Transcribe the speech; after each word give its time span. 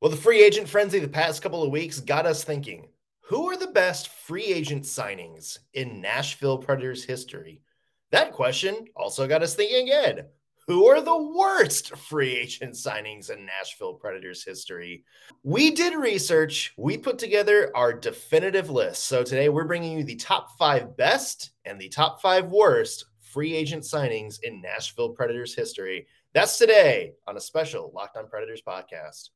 Well, 0.00 0.10
the 0.10 0.16
free 0.16 0.42
agent 0.42 0.66
frenzy 0.66 0.98
the 0.98 1.08
past 1.08 1.42
couple 1.42 1.62
of 1.62 1.70
weeks 1.70 2.00
got 2.00 2.24
us 2.24 2.42
thinking 2.42 2.88
who 3.20 3.50
are 3.50 3.56
the 3.58 3.66
best 3.66 4.08
free 4.08 4.46
agent 4.46 4.84
signings 4.84 5.58
in 5.74 6.00
Nashville 6.00 6.56
Predators 6.56 7.04
history? 7.04 7.60
That 8.10 8.32
question 8.32 8.86
also 8.96 9.28
got 9.28 9.42
us 9.42 9.54
thinking 9.54 9.88
again 9.88 10.24
who 10.66 10.86
are 10.86 11.02
the 11.02 11.22
worst 11.36 11.94
free 11.96 12.34
agent 12.34 12.74
signings 12.76 13.28
in 13.28 13.44
Nashville 13.44 13.92
Predators 13.92 14.42
history? 14.42 15.04
We 15.42 15.72
did 15.72 15.94
research, 15.94 16.72
we 16.78 16.96
put 16.96 17.18
together 17.18 17.70
our 17.74 17.92
definitive 17.92 18.70
list. 18.70 19.04
So 19.04 19.22
today 19.22 19.50
we're 19.50 19.64
bringing 19.64 19.98
you 19.98 20.04
the 20.04 20.16
top 20.16 20.56
five 20.58 20.96
best 20.96 21.50
and 21.66 21.78
the 21.78 21.90
top 21.90 22.22
five 22.22 22.46
worst 22.46 23.04
free 23.20 23.54
agent 23.54 23.82
signings 23.82 24.40
in 24.42 24.62
Nashville 24.62 25.10
Predators 25.10 25.54
history. 25.54 26.06
That's 26.32 26.56
today 26.56 27.12
on 27.26 27.36
a 27.36 27.40
special 27.40 27.92
Locked 27.94 28.16
on 28.16 28.28
Predators 28.28 28.62
podcast. 28.66 29.28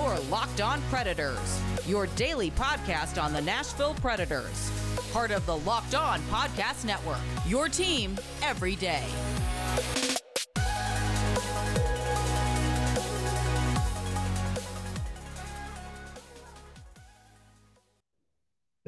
Your 0.00 0.18
Locked 0.30 0.62
On 0.62 0.80
Predators, 0.88 1.60
your 1.86 2.06
daily 2.16 2.50
podcast 2.52 3.22
on 3.22 3.34
the 3.34 3.42
Nashville 3.42 3.92
Predators. 3.94 4.72
Part 5.12 5.30
of 5.30 5.44
the 5.44 5.58
Locked 5.58 5.94
On 5.94 6.20
Podcast 6.22 6.86
Network, 6.86 7.18
your 7.46 7.68
team 7.68 8.16
every 8.42 8.76
day. 8.76 9.04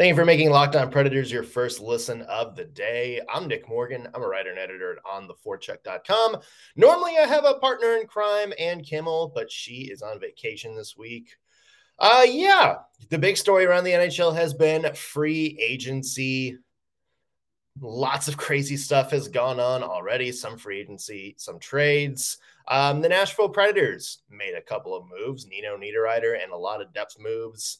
Thank 0.02 0.16
you 0.16 0.16
for 0.16 0.24
making 0.24 0.51
Locked 0.51 0.74
On 0.74 0.91
Predators 0.91 1.30
your 1.30 1.45
first 1.45 1.80
listen 1.80 2.23
of 2.23 2.56
the 2.56 2.65
day. 2.65 3.20
I'm 3.33 3.47
Nick 3.47 3.69
Morgan. 3.69 4.09
I'm 4.12 4.25
a 4.25 4.27
writer 4.27 4.51
and 4.51 4.59
editor 4.59 4.98
on 5.09 5.28
theforecheck.com. 5.28 6.38
Normally, 6.75 7.19
I 7.19 7.25
have 7.28 7.45
a 7.45 7.61
partner 7.61 7.98
in 7.98 8.09
crime, 8.09 8.52
Ann 8.59 8.83
Kimmel, 8.83 9.30
but 9.33 9.48
she 9.48 9.92
is 9.92 10.02
on 10.02 10.19
vacation 10.19 10.75
this 10.75 10.97
week. 10.97 11.37
Uh, 12.00 12.25
yeah, 12.27 12.78
the 13.11 13.19
big 13.19 13.36
story 13.36 13.64
around 13.64 13.84
the 13.84 13.92
NHL 13.92 14.34
has 14.34 14.53
been 14.53 14.92
free 14.92 15.56
agency. 15.62 16.58
Lots 17.80 18.27
of 18.27 18.36
crazy 18.36 18.77
stuff 18.77 19.12
has 19.12 19.28
gone 19.28 19.61
on 19.61 19.84
already. 19.84 20.33
Some 20.33 20.58
free 20.58 20.80
agency, 20.80 21.36
some 21.39 21.61
trades. 21.61 22.39
Um, 22.67 23.03
the 23.03 23.08
Nashville 23.08 23.50
Predators 23.50 24.19
made 24.28 24.55
a 24.56 24.62
couple 24.62 24.97
of 24.97 25.05
moves, 25.06 25.47
Nino 25.47 25.77
Niederreiter, 25.77 26.42
and 26.42 26.50
a 26.50 26.56
lot 26.56 26.83
of 26.83 26.92
depth 26.92 27.19
moves 27.20 27.78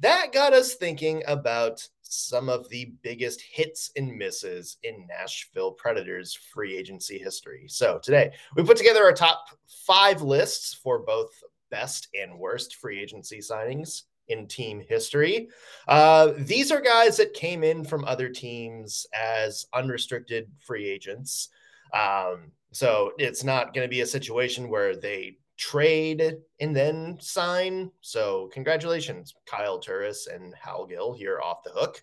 that 0.00 0.32
got 0.32 0.52
us 0.52 0.74
thinking 0.74 1.22
about 1.26 1.86
some 2.02 2.48
of 2.48 2.68
the 2.68 2.92
biggest 3.02 3.40
hits 3.40 3.90
and 3.96 4.16
misses 4.16 4.76
in 4.82 5.06
Nashville 5.06 5.72
Predators 5.72 6.34
free 6.34 6.76
agency 6.76 7.18
history. 7.18 7.64
So 7.68 7.98
today 8.02 8.32
we 8.54 8.64
put 8.64 8.76
together 8.76 9.02
our 9.02 9.14
top 9.14 9.46
five 9.86 10.20
lists 10.20 10.74
for 10.74 10.98
both 10.98 11.30
best 11.70 12.08
and 12.20 12.38
worst 12.38 12.76
free 12.76 13.00
agency 13.00 13.38
signings 13.38 14.02
in 14.28 14.46
team 14.46 14.82
history. 14.86 15.48
Uh, 15.88 16.32
these 16.36 16.70
are 16.70 16.80
guys 16.80 17.16
that 17.16 17.32
came 17.34 17.64
in 17.64 17.84
from 17.84 18.04
other 18.04 18.28
teams 18.28 19.06
as 19.14 19.66
unrestricted 19.72 20.50
free 20.58 20.88
agents. 20.88 21.48
Um, 21.94 22.52
so 22.72 23.12
it's 23.18 23.42
not 23.44 23.74
going 23.74 23.86
to 23.86 23.90
be 23.90 24.00
a 24.02 24.06
situation 24.06 24.68
where 24.68 24.96
they 24.96 25.36
trade 25.62 26.38
and 26.58 26.74
then 26.74 27.16
sign. 27.20 27.88
So 28.00 28.50
congratulations, 28.52 29.32
Kyle 29.46 29.78
Turris 29.78 30.26
and 30.26 30.52
Hal 30.60 30.86
Gill 30.86 31.12
here 31.12 31.40
off 31.40 31.62
the 31.62 31.70
hook. 31.70 32.02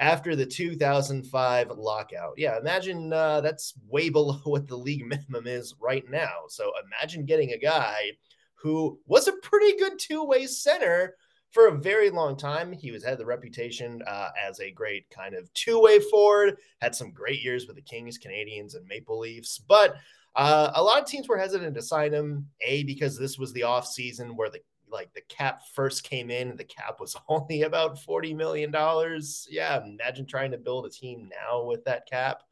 after 0.00 0.34
the 0.34 0.46
2005 0.46 1.70
lockout. 1.76 2.32
Yeah, 2.36 2.58
imagine 2.58 3.12
uh, 3.12 3.40
that's 3.40 3.74
way 3.88 4.08
below 4.10 4.40
what 4.44 4.66
the 4.66 4.76
league 4.76 5.06
minimum 5.06 5.46
is 5.46 5.76
right 5.80 6.04
now. 6.10 6.46
So 6.48 6.72
imagine 6.86 7.24
getting 7.24 7.52
a 7.52 7.58
guy 7.58 8.10
who 8.54 8.98
was 9.06 9.28
a 9.28 9.36
pretty 9.42 9.78
good 9.78 9.98
two 9.98 10.24
way 10.24 10.46
center 10.46 11.14
for 11.52 11.68
a 11.68 11.78
very 11.78 12.10
long 12.10 12.36
time. 12.36 12.72
He 12.72 12.90
was 12.90 13.04
had 13.04 13.18
the 13.18 13.26
reputation 13.26 14.02
uh, 14.06 14.30
as 14.42 14.58
a 14.60 14.70
great 14.70 15.08
kind 15.10 15.34
of 15.34 15.52
two 15.54 15.80
way 15.80 16.00
forward. 16.00 16.56
Had 16.80 16.94
some 16.94 17.12
great 17.12 17.42
years 17.42 17.66
with 17.66 17.76
the 17.76 17.82
Kings, 17.82 18.18
Canadiens, 18.18 18.74
and 18.74 18.86
Maple 18.86 19.18
Leafs, 19.18 19.58
but 19.58 19.96
uh, 20.34 20.72
a 20.74 20.82
lot 20.82 21.00
of 21.00 21.06
teams 21.06 21.28
were 21.28 21.38
hesitant 21.38 21.74
to 21.74 21.82
sign 21.82 22.12
him. 22.12 22.48
A 22.62 22.82
because 22.84 23.18
this 23.18 23.38
was 23.38 23.52
the 23.52 23.64
off 23.64 23.86
season 23.86 24.34
where 24.34 24.50
the 24.50 24.60
like 24.90 25.12
the 25.14 25.22
cap 25.22 25.62
first 25.74 26.04
came 26.04 26.30
in, 26.30 26.56
the 26.56 26.64
cap 26.64 27.00
was 27.00 27.16
only 27.28 27.62
about 27.62 28.00
forty 28.00 28.34
million 28.34 28.70
dollars. 28.70 29.46
Yeah, 29.50 29.82
imagine 29.84 30.26
trying 30.26 30.50
to 30.52 30.58
build 30.58 30.86
a 30.86 30.90
team 30.90 31.28
now 31.30 31.64
with 31.64 31.84
that 31.84 32.08
cap. 32.08 32.42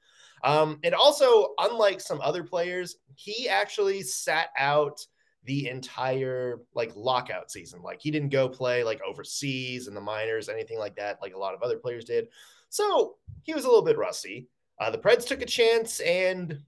Um, 0.42 0.78
and 0.84 0.94
also, 0.94 1.54
unlike 1.58 2.00
some 2.00 2.20
other 2.22 2.42
players, 2.42 2.96
he 3.14 3.48
actually 3.48 4.02
sat 4.02 4.48
out 4.58 5.04
the 5.44 5.68
entire 5.68 6.60
like 6.74 6.92
lockout 6.94 7.50
season. 7.50 7.82
Like 7.82 8.00
he 8.00 8.10
didn't 8.10 8.28
go 8.28 8.48
play 8.48 8.84
like 8.84 9.00
overseas 9.06 9.88
in 9.88 9.94
the 9.94 10.00
minors, 10.00 10.48
anything 10.48 10.78
like 10.78 10.96
that, 10.96 11.18
like 11.22 11.34
a 11.34 11.38
lot 11.38 11.54
of 11.54 11.62
other 11.62 11.78
players 11.78 12.04
did. 12.04 12.28
So 12.68 13.16
he 13.42 13.54
was 13.54 13.64
a 13.64 13.68
little 13.68 13.84
bit 13.84 13.98
rusty. 13.98 14.48
Uh, 14.78 14.90
the 14.90 14.98
Preds 14.98 15.26
took 15.26 15.42
a 15.42 15.46
chance, 15.46 16.00
and 16.00 16.58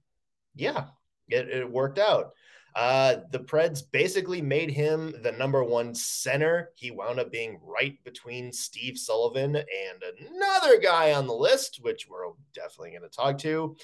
yeah, 0.55 0.87
it, 1.29 1.49
it 1.49 1.71
worked 1.71 1.99
out. 1.99 2.33
Uh, 2.75 3.17
the 3.31 3.39
Preds 3.39 3.83
basically 3.91 4.41
made 4.41 4.71
him 4.71 5.15
the 5.23 5.33
number 5.33 5.63
one 5.63 5.95
center. 5.95 6.71
He 6.75 6.91
wound 6.91 7.21
up 7.21 7.31
being 7.31 7.61
right 7.63 8.03
between 8.05 8.51
Steve 8.51 8.97
Sullivan 8.99 9.57
and 9.57 10.29
another 10.31 10.79
guy 10.79 11.13
on 11.13 11.27
the 11.27 11.35
list, 11.35 11.81
which 11.83 12.09
we're 12.09 12.25
definitely 12.55 12.91
going 12.91 13.03
to 13.03 13.09
talk 13.09 13.39
to, 13.39 13.77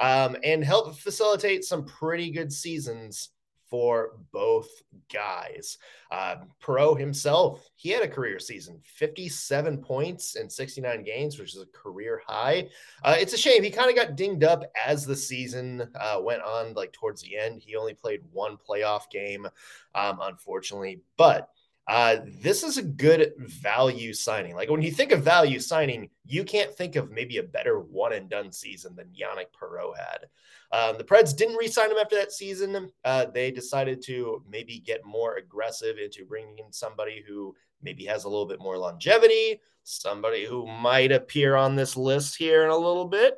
um, 0.00 0.36
and 0.44 0.64
help 0.64 0.96
facilitate 0.96 1.64
some 1.64 1.84
pretty 1.84 2.30
good 2.30 2.52
seasons 2.52 3.30
for 3.68 4.18
both 4.32 4.68
guys. 5.12 5.78
Uh, 6.10 6.36
Perreault 6.62 6.98
himself, 6.98 7.68
he 7.76 7.90
had 7.90 8.02
a 8.02 8.08
career 8.08 8.38
season 8.38 8.80
57 8.84 9.78
points 9.78 10.36
in 10.36 10.48
69 10.48 11.02
games, 11.02 11.38
which 11.38 11.54
is 11.54 11.62
a 11.62 11.66
career 11.66 12.22
high. 12.26 12.68
Uh, 13.02 13.16
it's 13.18 13.32
a 13.32 13.38
shame. 13.38 13.62
He 13.62 13.70
kind 13.70 13.90
of 13.90 13.96
got 13.96 14.16
dinged 14.16 14.44
up 14.44 14.64
as 14.86 15.04
the 15.04 15.16
season 15.16 15.88
uh, 15.98 16.20
went 16.22 16.42
on, 16.42 16.74
like 16.74 16.92
towards 16.92 17.22
the 17.22 17.36
end. 17.36 17.62
He 17.62 17.76
only 17.76 17.94
played 17.94 18.20
one 18.32 18.56
playoff 18.56 19.10
game, 19.10 19.46
um, 19.94 20.18
unfortunately. 20.22 21.00
But 21.16 21.50
uh, 21.88 22.16
this 22.42 22.64
is 22.64 22.78
a 22.78 22.82
good 22.82 23.32
value 23.38 24.12
signing. 24.12 24.56
Like 24.56 24.70
when 24.70 24.82
you 24.82 24.90
think 24.90 25.12
of 25.12 25.22
value 25.22 25.60
signing, 25.60 26.10
you 26.24 26.42
can't 26.42 26.72
think 26.72 26.96
of 26.96 27.12
maybe 27.12 27.38
a 27.38 27.44
better 27.44 27.78
one 27.78 28.12
and 28.12 28.28
done 28.28 28.50
season 28.50 28.96
than 28.96 29.08
Yannick 29.08 29.46
Perreault 29.54 29.96
had. 29.96 30.26
Um, 30.72 30.98
the 30.98 31.04
Preds 31.04 31.36
didn't 31.36 31.56
re-sign 31.56 31.92
him 31.92 31.98
after 31.98 32.16
that 32.16 32.32
season. 32.32 32.90
Uh, 33.04 33.26
they 33.26 33.52
decided 33.52 34.02
to 34.06 34.42
maybe 34.50 34.80
get 34.80 35.04
more 35.04 35.36
aggressive 35.36 35.98
into 35.98 36.24
bringing 36.24 36.58
in 36.58 36.72
somebody 36.72 37.22
who 37.26 37.54
maybe 37.80 38.04
has 38.06 38.24
a 38.24 38.28
little 38.28 38.46
bit 38.46 38.60
more 38.60 38.76
longevity, 38.76 39.60
somebody 39.84 40.44
who 40.44 40.66
might 40.66 41.12
appear 41.12 41.54
on 41.54 41.76
this 41.76 41.96
list 41.96 42.36
here 42.36 42.64
in 42.64 42.70
a 42.70 42.76
little 42.76 43.06
bit. 43.06 43.36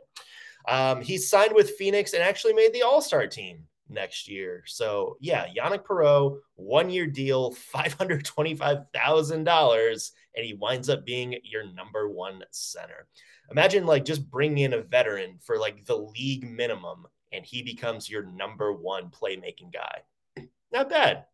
Um, 0.66 1.02
he 1.02 1.18
signed 1.18 1.54
with 1.54 1.76
Phoenix 1.76 2.14
and 2.14 2.22
actually 2.22 2.54
made 2.54 2.72
the 2.72 2.82
All 2.82 3.02
Star 3.02 3.26
team 3.26 3.64
next 3.88 4.28
year. 4.28 4.62
So 4.66 5.16
yeah, 5.20 5.46
Yannick 5.56 5.84
Perreault, 5.84 6.38
one 6.54 6.90
year 6.90 7.06
deal, 7.06 7.54
$525,000, 7.74 10.10
and 10.36 10.46
he 10.46 10.54
winds 10.54 10.88
up 10.88 11.04
being 11.04 11.36
your 11.42 11.64
number 11.72 12.08
one 12.08 12.44
center. 12.50 13.06
Imagine 13.50 13.86
like 13.86 14.04
just 14.04 14.30
bringing 14.30 14.64
in 14.64 14.74
a 14.74 14.82
veteran 14.82 15.38
for 15.40 15.58
like 15.58 15.84
the 15.86 15.96
league 15.96 16.48
minimum 16.48 17.06
and 17.32 17.44
he 17.44 17.62
becomes 17.62 18.08
your 18.08 18.24
number 18.24 18.72
one 18.72 19.10
playmaking 19.10 19.72
guy. 19.72 20.02
Not 20.72 20.90
bad. 20.90 21.24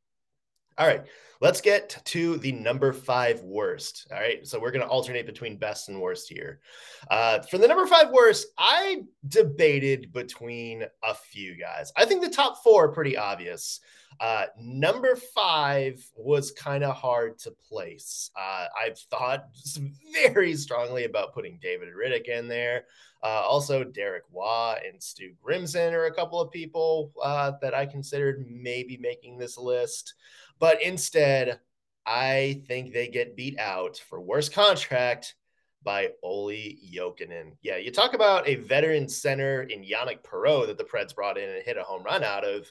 All 0.76 0.86
right, 0.86 1.04
let's 1.40 1.60
get 1.60 2.00
to 2.04 2.36
the 2.38 2.50
number 2.50 2.92
five 2.92 3.40
worst. 3.42 4.08
All 4.10 4.18
right, 4.18 4.46
so 4.46 4.58
we're 4.58 4.72
going 4.72 4.82
to 4.82 4.88
alternate 4.88 5.26
between 5.26 5.56
best 5.56 5.88
and 5.88 6.00
worst 6.00 6.28
here. 6.28 6.60
Uh, 7.10 7.40
for 7.42 7.58
the 7.58 7.68
number 7.68 7.86
five 7.86 8.10
worst, 8.10 8.48
I 8.58 9.02
debated 9.28 10.12
between 10.12 10.82
a 11.04 11.14
few 11.14 11.56
guys. 11.56 11.92
I 11.96 12.04
think 12.06 12.22
the 12.22 12.28
top 12.28 12.62
four 12.64 12.86
are 12.86 12.92
pretty 12.92 13.16
obvious. 13.16 13.80
Uh, 14.20 14.46
number 14.58 15.16
five 15.34 16.04
was 16.16 16.50
kind 16.52 16.84
of 16.84 16.94
hard 16.94 17.38
to 17.40 17.50
place. 17.50 18.30
Uh, 18.36 18.66
I've 18.80 18.98
thought 18.98 19.48
very 20.12 20.54
strongly 20.56 21.04
about 21.04 21.34
putting 21.34 21.58
David 21.60 21.88
Riddick 21.88 22.28
in 22.28 22.48
there. 22.48 22.84
Uh, 23.22 23.42
also, 23.42 23.84
Derek 23.84 24.24
Waugh 24.30 24.76
and 24.86 25.02
Stu 25.02 25.32
Grimson 25.42 25.94
are 25.94 26.04
a 26.06 26.14
couple 26.14 26.40
of 26.40 26.50
people 26.50 27.12
uh, 27.22 27.52
that 27.62 27.74
I 27.74 27.86
considered 27.86 28.44
maybe 28.48 28.98
making 28.98 29.38
this 29.38 29.56
list. 29.56 30.14
But 30.58 30.82
instead, 30.82 31.60
I 32.06 32.62
think 32.68 32.92
they 32.92 33.08
get 33.08 33.36
beat 33.36 33.58
out 33.58 33.96
for 33.96 34.20
worst 34.20 34.52
contract 34.52 35.36
by 35.82 36.10
Olli 36.22 36.78
Jokinen. 36.92 37.52
Yeah, 37.62 37.76
you 37.76 37.90
talk 37.90 38.14
about 38.14 38.48
a 38.48 38.56
veteran 38.56 39.08
center 39.08 39.62
in 39.62 39.82
Yanic 39.82 40.22
Perreault 40.22 40.66
that 40.66 40.78
the 40.78 40.84
Preds 40.84 41.14
brought 41.14 41.38
in 41.38 41.48
and 41.48 41.62
hit 41.62 41.76
a 41.76 41.82
home 41.82 42.02
run 42.02 42.24
out 42.24 42.44
of. 42.44 42.70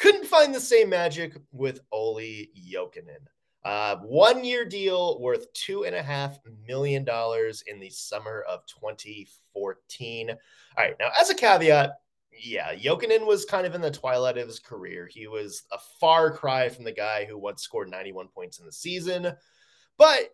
Couldn't 0.00 0.26
find 0.26 0.54
the 0.54 0.60
same 0.60 0.90
magic 0.90 1.36
with 1.52 1.80
Olli 1.92 2.50
Jokinen. 2.56 3.26
Uh, 3.64 3.96
one 3.96 4.44
year 4.44 4.64
deal 4.64 5.20
worth 5.20 5.52
two 5.52 5.84
and 5.84 5.94
a 5.94 6.02
half 6.02 6.38
million 6.66 7.04
dollars 7.04 7.62
in 7.66 7.80
the 7.80 7.90
summer 7.90 8.44
of 8.48 8.60
2014. 8.66 10.30
All 10.30 10.36
right, 10.76 10.94
now 11.00 11.10
as 11.20 11.30
a 11.30 11.34
caveat, 11.34 11.94
yeah, 12.32 12.74
Jokinen 12.74 13.26
was 13.26 13.44
kind 13.44 13.66
of 13.66 13.74
in 13.74 13.80
the 13.80 13.90
twilight 13.90 14.38
of 14.38 14.46
his 14.46 14.60
career. 14.60 15.08
He 15.10 15.26
was 15.26 15.64
a 15.72 15.78
far 16.00 16.30
cry 16.30 16.68
from 16.68 16.84
the 16.84 16.92
guy 16.92 17.24
who 17.24 17.36
once 17.36 17.62
scored 17.62 17.90
91 17.90 18.28
points 18.28 18.60
in 18.60 18.66
the 18.66 18.72
season, 18.72 19.32
but 19.96 20.30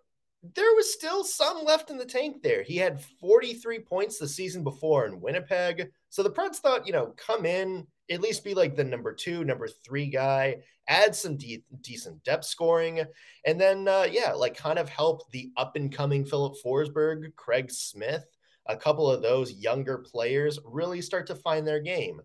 there 0.55 0.75
was 0.75 0.93
still 0.93 1.25
some 1.25 1.65
left 1.65 1.91
in 1.91 1.97
the 1.97 2.05
tank 2.05 2.43
there. 2.43 2.63
He 2.63 2.77
had 2.77 3.03
43 3.21 3.81
points 3.81 4.19
the 4.19 4.29
season 4.29 4.63
before 4.63 5.07
in 5.07 5.21
Winnipeg. 5.21 5.89
So 6.11 6.23
the 6.23 6.31
Preds 6.31 6.57
thought, 6.57 6.87
you 6.87 6.93
know, 6.93 7.15
come 7.17 7.47
in, 7.47 7.87
at 8.11 8.21
least 8.21 8.45
be 8.45 8.53
like 8.53 8.77
the 8.77 8.85
number 8.85 9.15
two, 9.15 9.45
number 9.45 9.67
three 9.85 10.07
guy, 10.07 10.57
add 10.87 11.15
some 11.15 11.39
de- 11.39 11.65
decent 11.81 12.23
depth 12.25 12.45
scoring, 12.45 13.03
and 13.47 13.59
then, 13.59 13.89
uh, 13.89 14.07
yeah, 14.11 14.33
like 14.33 14.55
kind 14.55 14.79
of 14.79 14.89
help 14.89 15.31
the 15.31 15.51
up 15.57 15.77
and 15.77 15.91
coming 15.91 16.27
Filip 16.27 16.55
Forsberg, 16.63 17.35
Craig 17.37 17.71
Smith, 17.71 18.27
a 18.67 18.77
couple 18.77 19.11
of 19.11 19.23
those 19.23 19.53
younger 19.53 19.99
players 19.99 20.59
really 20.65 21.01
start 21.01 21.27
to 21.29 21.35
find 21.35 21.67
their 21.67 21.81
game. 21.81 22.21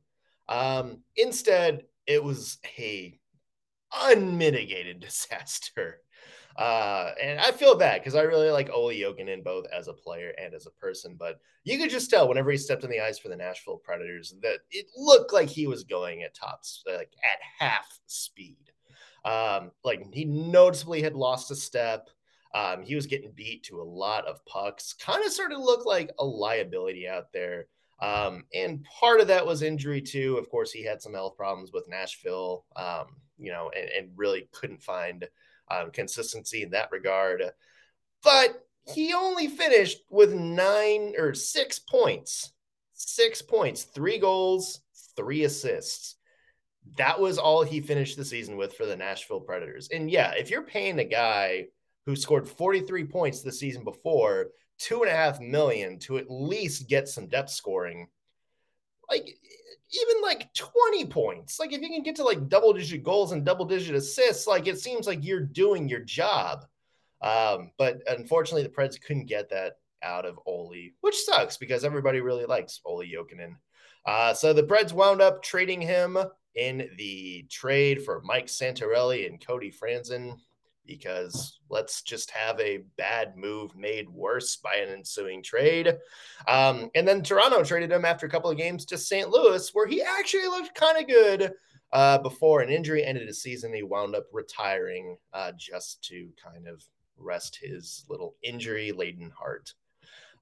Um, 0.50 1.04
instead, 1.16 1.84
it 2.06 2.22
was 2.22 2.58
a 2.78 3.18
unmitigated 3.94 5.00
disaster. 5.00 6.02
Uh, 6.58 7.12
and 7.22 7.40
I 7.40 7.52
feel 7.52 7.76
bad 7.76 8.02
because 8.02 8.16
I 8.16 8.24
really 8.24 8.50
like 8.50 8.70
Olli 8.70 9.00
Jokinen 9.00 9.44
both 9.44 9.66
as 9.76 9.88
a 9.88 9.94
player 9.94 10.34
and 10.42 10.54
as 10.54 10.66
a 10.66 10.72
person. 10.72 11.16
But 11.18 11.40
you 11.64 11.78
could 11.78 11.90
just 11.90 12.10
tell 12.10 12.28
whenever 12.28 12.52
he 12.52 12.58
stepped 12.58 12.84
on 12.84 12.90
the 12.90 13.00
ice 13.00 13.20
for 13.20 13.30
the 13.30 13.36
Nashville 13.36 13.78
Predators 13.78 14.34
that 14.42 14.60
it 14.72 14.88
looked 14.98 15.32
like 15.32 15.50
he 15.50 15.68
was 15.68 15.84
going 15.84 16.24
at 16.24 16.36
tops, 16.36 16.84
like 16.86 17.14
at 17.24 17.40
half 17.60 17.88
speed. 18.08 18.72
Um, 19.26 19.72
like 19.84 20.14
he 20.14 20.26
noticeably 20.26 21.02
had 21.02 21.16
lost 21.16 21.52
a 21.52 21.56
step. 21.56 22.10
Um, 22.54 22.82
he 22.82 22.96
was 22.96 23.06
getting 23.06 23.32
beat 23.32 23.64
to 23.66 23.82
a 23.82 23.84
lot 23.84 24.26
of 24.26 24.44
pucks. 24.46 24.94
Kind 24.94 25.24
of 25.24 25.32
started 25.32 25.56
to 25.56 25.62
look 25.62 25.86
like 25.86 26.12
a 26.20 26.26
liability 26.26 27.08
out 27.08 27.32
there. 27.32 27.68
Um, 28.02 28.46
and 28.54 28.84
part 28.84 29.20
of 29.20 29.28
that 29.28 29.46
was 29.46 29.62
injury 29.62 30.02
too. 30.02 30.38
Of 30.38 30.50
course, 30.50 30.72
he 30.72 30.84
had 30.84 31.02
some 31.02 31.14
health 31.14 31.36
problems 31.36 31.72
with 31.74 31.88
Nashville, 31.90 32.66
um, 32.76 33.08
you 33.38 33.52
know, 33.52 33.72
and, 33.78 33.90
and 33.90 34.12
really 34.16 34.48
couldn't 34.52 34.82
find 34.82 35.28
um, 35.70 35.92
consistency 35.92 36.64
in 36.64 36.72
that 36.72 36.92
regard. 36.92 37.44
But 38.24 38.66
he 38.94 39.14
only 39.14 39.48
finished 39.48 40.00
with 40.10 40.34
nine 40.34 41.14
or 41.18 41.34
six 41.34 41.80
points, 41.80 42.52
six 42.94 43.42
points, 43.42 43.84
three 43.84 44.18
goals, 44.18 44.82
three 45.16 45.44
assists. 45.44 46.16
That 46.98 47.20
was 47.20 47.38
all 47.38 47.64
he 47.64 47.82
finished 47.82 48.18
the 48.18 48.26
season 48.26 48.58
with 48.58 48.74
for 48.74 48.86
the 48.86 48.96
Nashville 48.96 49.42
Predators. 49.42 49.90
And 49.94 50.10
yeah, 50.10 50.32
if 50.32 50.50
you're 50.50 50.64
paying 50.64 51.00
a 51.00 51.06
guy 51.06 51.68
who 52.06 52.16
scored 52.16 52.48
43 52.48 53.06
points 53.06 53.42
the 53.42 53.52
season 53.52 53.84
before 53.84 54.48
two 54.80 55.04
and 55.04 55.12
a 55.12 55.16
half 55.16 55.40
million 55.40 56.00
to 56.00 56.18
at 56.18 56.30
least 56.30 56.90
get 56.90 57.08
some 57.08 57.28
depth 57.28 57.52
scoring, 57.52 58.08
like 59.10 59.38
even 59.92 60.22
like 60.22 60.54
20 60.54 61.06
points. 61.08 61.60
Like 61.60 61.74
if 61.74 61.82
you 61.82 61.90
can 61.90 62.04
get 62.04 62.16
to 62.18 62.24
like 62.24 62.50
double 62.50 62.74
digit 62.74 63.04
goals 63.04 63.32
and 63.32 63.46
double 63.46 63.66
digit 63.66 63.96
assists, 63.96 64.48
like 64.48 64.68
it 64.68 64.80
seems 64.80 65.08
like 65.08 65.24
you're 65.24 65.40
doing 65.40 65.90
your 65.90 66.02
job. 66.02 66.66
Um, 67.22 67.72
but 67.78 68.02
unfortunately, 68.08 68.64
the 68.64 68.70
Preds 68.70 69.02
couldn't 69.02 69.26
get 69.26 69.50
that 69.50 69.78
out 70.04 70.26
of 70.26 70.40
Olli, 70.46 70.94
which 71.02 71.18
sucks 71.18 71.58
because 71.58 71.84
everybody 71.84 72.22
really 72.22 72.46
likes 72.46 72.82
Olli 72.86 73.12
Jokinen. 73.12 73.56
Uh, 74.06 74.34
so 74.34 74.54
the 74.54 74.64
Preds 74.64 74.94
wound 74.94 75.22
up 75.22 75.44
trading 75.44 75.82
him 75.82 76.18
in 76.56 76.90
the 76.98 77.46
trade 77.50 78.04
for 78.04 78.22
Mike 78.24 78.48
Santorelli 78.48 79.28
and 79.28 79.46
Cody 79.46 79.72
Franson 79.72 80.38
because 80.86 81.60
let's 81.70 82.02
just 82.02 82.32
have 82.32 82.60
a 82.60 82.84
bad 82.98 83.38
move 83.38 83.76
made 83.76 84.10
worse 84.10 84.56
by 84.58 84.76
an 84.76 84.90
ensuing 84.90 85.44
trade. 85.44 85.98
Um, 86.48 86.90
and 86.96 87.08
then 87.08 87.22
Toronto 87.22 87.64
traded 87.64 87.92
him 87.92 88.06
after 88.06 88.26
a 88.26 88.30
couple 88.30 88.50
of 88.50 88.58
games 88.58 88.86
to 88.86 88.98
St. 88.98 89.30
Louis, 89.30 89.70
where 89.74 89.88
he 89.88 90.02
actually 90.02 90.48
looked 90.48 90.76
kind 90.76 90.98
of 90.98 91.08
good 91.08 91.54
uh, 91.94 92.18
before 92.20 92.62
an 92.62 92.70
injury 92.70 93.04
ended 93.04 93.28
his 93.28 93.42
season. 93.42 93.74
He 93.74 93.84
wound 93.84 94.16
up 94.16 94.26
retiring 94.32 95.18
uh, 95.34 95.52
just 95.58 96.04
to 96.06 96.30
kind 96.44 96.68
of 96.68 96.84
rest 97.18 97.60
his 97.62 98.06
little 98.10 98.36
injury 98.42 98.92
laden 98.92 99.32
heart. 99.32 99.74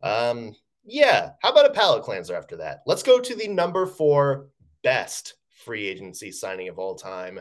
Um, 0.01 0.55
yeah, 0.85 1.31
how 1.41 1.51
about 1.51 1.69
a 1.69 1.73
palate 1.73 2.03
cleanser 2.03 2.35
after 2.35 2.55
that? 2.57 2.81
Let's 2.85 3.03
go 3.03 3.19
to 3.19 3.35
the 3.35 3.47
number 3.47 3.85
four 3.85 4.47
best 4.83 5.35
free 5.65 5.87
agency 5.87 6.31
signing 6.31 6.69
of 6.69 6.79
all 6.79 6.95
time. 6.95 7.39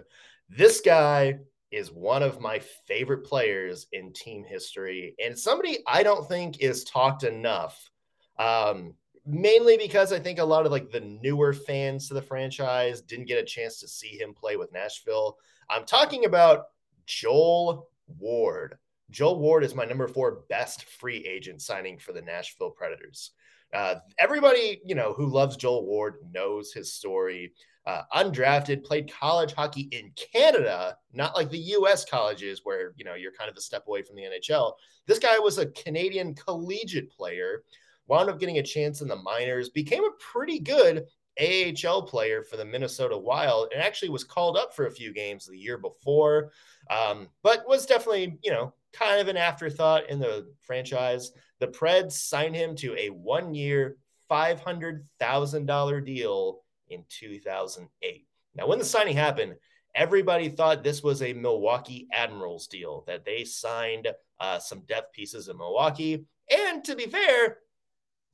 This 0.49 0.81
guy 0.81 1.39
is 1.77 1.93
one 1.93 2.23
of 2.23 2.41
my 2.41 2.59
favorite 2.87 3.25
players 3.25 3.87
in 3.93 4.13
team 4.13 4.45
history 4.45 5.15
and 5.23 5.39
somebody 5.39 5.79
I 5.87 6.03
don't 6.03 6.27
think 6.27 6.61
is 6.61 6.85
talked 6.85 7.23
enough. 7.23 7.91
Um, 8.39 8.95
mainly 9.27 9.77
because 9.77 10.13
I 10.13 10.19
think 10.19 10.39
a 10.39 10.45
lot 10.45 10.65
of 10.65 10.73
like 10.73 10.91
the 10.91 11.01
newer 11.01 11.53
fans 11.53 12.09
to 12.09 12.15
the 12.15 12.23
franchise 12.23 13.03
didn't 13.03 13.27
get 13.27 13.43
a 13.43 13.45
chance 13.45 13.81
to 13.81 13.89
see 13.89 14.19
him 14.19 14.33
play 14.33 14.57
with 14.57 14.73
Nashville. 14.73 15.37
I'm 15.69 15.85
talking 15.85 16.25
about 16.25 16.67
Joel 17.07 17.89
Ward. 18.19 18.79
Joel 19.11 19.39
Ward 19.39 19.65
is 19.65 19.75
my 19.75 19.85
number 19.85 20.09
four 20.09 20.43
best 20.49 20.85
free 20.85 21.25
agent 21.27 21.63
signing 21.63 21.99
for 21.99 22.13
the 22.13 22.23
Nashville 22.23 22.71
Predators. 22.71 23.33
Uh, 23.73 23.97
everybody, 24.19 24.81
you 24.85 24.95
know, 24.95 25.13
who 25.13 25.27
loves 25.27 25.57
Joel 25.57 25.87
Ward 25.87 26.17
knows 26.33 26.73
his 26.73 26.93
story 26.93 27.53
uh, 27.87 28.03
undrafted, 28.15 28.85
played 28.85 29.13
college 29.13 29.53
hockey 29.53 29.89
in 29.93 30.13
Canada, 30.33 30.97
not 31.13 31.37
like 31.37 31.51
the 31.51 31.59
US 31.59 32.05
colleges 32.05 32.61
where, 32.65 32.93
you 32.97 33.05
know, 33.05 33.15
you're 33.15 33.33
kind 33.33 33.51
of 33.51 33.57
a 33.57 33.61
step 33.61 33.85
away 33.87 34.03
from 34.03 34.17
the 34.17 34.23
NHL. 34.23 34.73
This 35.07 35.19
guy 35.21 35.39
was 35.39 35.59
a 35.59 35.67
Canadian 35.67 36.35
collegiate 36.35 37.11
player, 37.11 37.63
wound 38.09 38.29
up 38.29 38.41
getting 38.41 38.59
a 38.59 38.63
chance 38.63 39.03
in 39.03 39.09
the 39.09 39.17
minors, 39.17 39.69
became 39.69 40.05
a 40.05 40.11
pretty 40.19 40.59
good 40.59 41.05
AHL 41.41 42.03
player 42.03 42.43
for 42.43 42.57
the 42.57 42.65
Minnesota 42.65 43.17
Wild, 43.17 43.69
and 43.73 43.83
actually 43.83 44.09
was 44.09 44.25
called 44.25 44.57
up 44.57 44.75
for 44.75 44.87
a 44.87 44.93
few 44.93 45.13
games 45.13 45.47
the 45.47 45.57
year 45.57 45.79
before, 45.79 46.51
um, 46.91 47.29
but 47.43 47.69
was 47.69 47.87
definitely, 47.87 48.39
you 48.43 48.51
know, 48.51 48.73
kind 48.99 49.21
of 49.21 49.29
an 49.29 49.37
afterthought 49.37 50.09
in 50.11 50.19
the 50.19 50.47
franchise. 50.63 51.33
The 51.61 51.69
Preds 51.69 52.13
signed 52.13 52.55
him 52.55 52.77
to 52.77 52.97
a 52.97 53.09
one 53.09 53.55
year, 53.55 53.97
$500,000 54.31 56.05
deal 56.05 56.61
in 56.89 57.05
2008. 57.09 58.27
Now, 58.55 58.67
when 58.67 58.79
the 58.79 58.85
signing 58.85 59.17
happened, 59.17 59.57
everybody 59.95 60.49
thought 60.49 60.83
this 60.83 61.03
was 61.03 61.23
a 61.23 61.33
Milwaukee 61.33 62.09
Admirals 62.13 62.67
deal, 62.67 63.05
that 63.07 63.25
they 63.25 63.45
signed 63.45 64.09
uh, 64.41 64.59
some 64.59 64.81
depth 64.87 65.13
pieces 65.13 65.49
in 65.49 65.57
Milwaukee. 65.57 66.27
And 66.51 66.85
to 66.85 66.95
be 66.95 67.07
fair, 67.07 67.59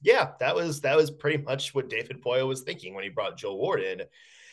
yeah, 0.02 0.32
that 0.40 0.54
was 0.54 0.80
that 0.80 0.96
was 0.96 1.10
pretty 1.10 1.42
much 1.42 1.74
what 1.74 1.88
David 1.88 2.20
Poile 2.22 2.48
was 2.48 2.62
thinking 2.62 2.94
when 2.94 3.04
he 3.04 3.10
brought 3.10 3.36
Joe 3.36 3.54
Ward 3.54 3.80
in. 3.80 4.02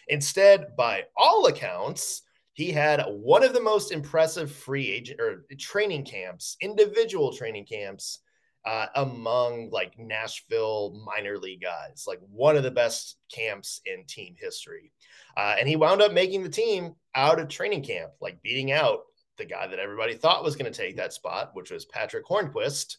Instead, 0.07 0.75
by 0.77 1.05
all 1.17 1.47
accounts, 1.47 2.21
he 2.59 2.73
had 2.73 3.01
one 3.07 3.41
of 3.41 3.53
the 3.53 3.61
most 3.61 3.93
impressive 3.93 4.51
free 4.51 4.91
agent 4.91 5.21
or 5.21 5.45
training 5.57 6.03
camps, 6.03 6.57
individual 6.59 7.31
training 7.31 7.65
camps 7.65 8.19
uh, 8.65 8.87
among 8.95 9.69
like 9.69 9.97
Nashville 9.97 11.01
minor 11.05 11.37
league 11.37 11.61
guys, 11.61 12.03
like 12.05 12.19
one 12.29 12.57
of 12.57 12.63
the 12.63 12.69
best 12.69 13.15
camps 13.33 13.79
in 13.85 14.03
team 14.07 14.35
history. 14.37 14.91
Uh, 15.37 15.55
and 15.57 15.69
he 15.69 15.77
wound 15.77 16.01
up 16.01 16.11
making 16.11 16.43
the 16.43 16.49
team 16.49 16.95
out 17.15 17.39
of 17.39 17.47
training 17.47 17.81
camp, 17.81 18.11
like 18.19 18.41
beating 18.41 18.73
out 18.73 19.03
the 19.37 19.45
guy 19.45 19.65
that 19.65 19.79
everybody 19.79 20.15
thought 20.15 20.43
was 20.43 20.57
going 20.57 20.69
to 20.69 20.77
take 20.77 20.97
that 20.97 21.13
spot, 21.13 21.51
which 21.53 21.71
was 21.71 21.85
Patric 21.85 22.25
Hornqvist. 22.25 22.97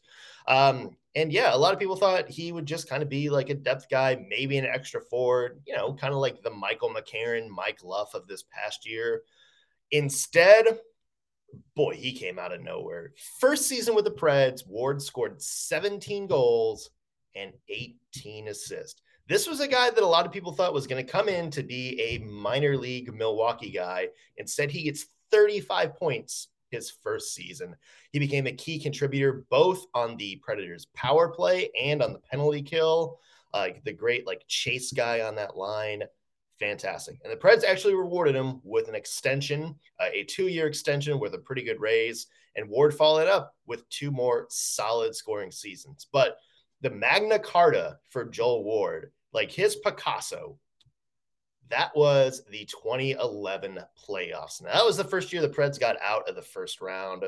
Um, 0.49 0.97
and 1.15 1.31
yeah, 1.31 1.55
a 1.55 1.59
lot 1.59 1.75
of 1.75 1.79
people 1.79 1.97
thought 1.97 2.31
he 2.31 2.51
would 2.51 2.65
just 2.65 2.89
kind 2.89 3.03
of 3.03 3.11
be 3.11 3.29
like 3.29 3.51
a 3.51 3.55
depth 3.55 3.91
guy, 3.91 4.25
maybe 4.27 4.57
an 4.57 4.65
extra 4.65 5.03
forward, 5.03 5.61
you 5.67 5.77
know, 5.77 5.93
kind 5.93 6.15
of 6.15 6.21
like 6.21 6.43
the 6.43 6.51
Michael 6.51 6.89
McCarron, 6.89 7.47
Mike 7.51 7.85
Luff 7.85 8.15
of 8.15 8.27
this 8.27 8.45
past 8.51 8.89
year. 8.89 9.21
Instead, 9.93 10.79
boy, 11.75 11.95
he 11.95 12.13
came 12.13 12.39
out 12.39 12.53
of 12.53 12.63
nowhere. 12.63 13.13
First 13.39 13.67
season 13.67 13.95
with 13.95 14.05
the 14.05 14.11
Preds, 14.11 14.67
Ward 14.67 15.03
scored 15.03 15.41
17 15.43 16.27
goals 16.27 16.91
and 17.35 17.53
18 17.69 18.49
assists. 18.49 19.03
This 19.29 19.47
was 19.47 19.61
a 19.61 19.69
guy 19.69 19.91
that 19.91 20.03
a 20.03 20.07
lot 20.07 20.27
of 20.27 20.33
people 20.33 20.53
thought 20.53 20.75
was 20.75 20.89
going 20.89 21.05
to 21.05 21.13
come 21.13 21.29
in 21.29 21.51
to 21.53 21.63
be 21.63 22.01
a 22.01 22.19
minor 22.19 22.77
league 22.77 23.15
Milwaukee 23.15 23.71
guy. 23.71 24.09
Instead, 24.39 24.71
he 24.71 24.83
gets 24.83 25.07
35 25.31 25.97
points 25.97 26.49
his 26.71 26.91
first 26.91 27.35
season. 27.35 27.77
He 28.13 28.19
became 28.19 28.47
a 28.47 28.53
key 28.53 28.81
contributor 28.81 29.45
both 29.51 29.87
on 29.95 30.17
the 30.17 30.37
Predators' 30.37 30.87
power 30.95 31.29
play 31.29 31.71
and 31.81 32.03
on 32.03 32.13
the 32.13 32.19
penalty 32.19 32.63
kill. 32.63 33.21
Like 33.53 33.77
uh, 33.77 33.81
the 33.85 33.93
great 33.93 34.27
like 34.27 34.45
chase 34.47 34.93
guy 34.93 35.23
on 35.23 35.35
that 35.37 35.57
line, 35.57 36.05
fantastic. 36.61 37.19
And 37.25 37.33
the 37.33 37.37
Preds 37.37 37.65
actually 37.65 37.95
rewarded 37.95 38.37
him 38.37 38.61
with 38.63 38.89
an 38.89 38.95
extension, 38.95 39.75
uh, 39.99 40.09
a 40.13 40.25
two-year 40.25 40.67
extension 40.67 41.19
with 41.19 41.35
a 41.35 41.39
pretty 41.39 41.63
good 41.63 41.81
raise. 41.81 42.27
And 42.57 42.69
Ward 42.69 42.95
followed 42.95 43.29
up 43.29 43.55
with 43.67 43.89
two 43.89 44.11
more 44.11 44.47
solid 44.51 45.15
scoring 45.15 45.51
seasons. 45.51 46.07
But 46.13 46.37
the 46.81 46.91
Magna 46.91 47.39
Carta 47.39 47.99
for 48.11 48.25
Joel 48.25 48.65
Ward, 48.65 49.13
like 49.33 49.51
his 49.51 49.77
Picasso, 49.77 50.59
that 51.71 51.95
was 51.97 52.43
the 52.51 52.65
2011 52.65 53.79
playoffs. 53.97 54.63
Now, 54.63 54.73
that 54.75 54.85
was 54.85 54.97
the 54.97 55.05
first 55.05 55.33
year 55.33 55.41
the 55.41 55.49
Preds 55.49 55.79
got 55.79 55.97
out 56.03 56.29
of 56.29 56.35
the 56.35 56.43
first 56.43 56.81
round. 56.81 57.25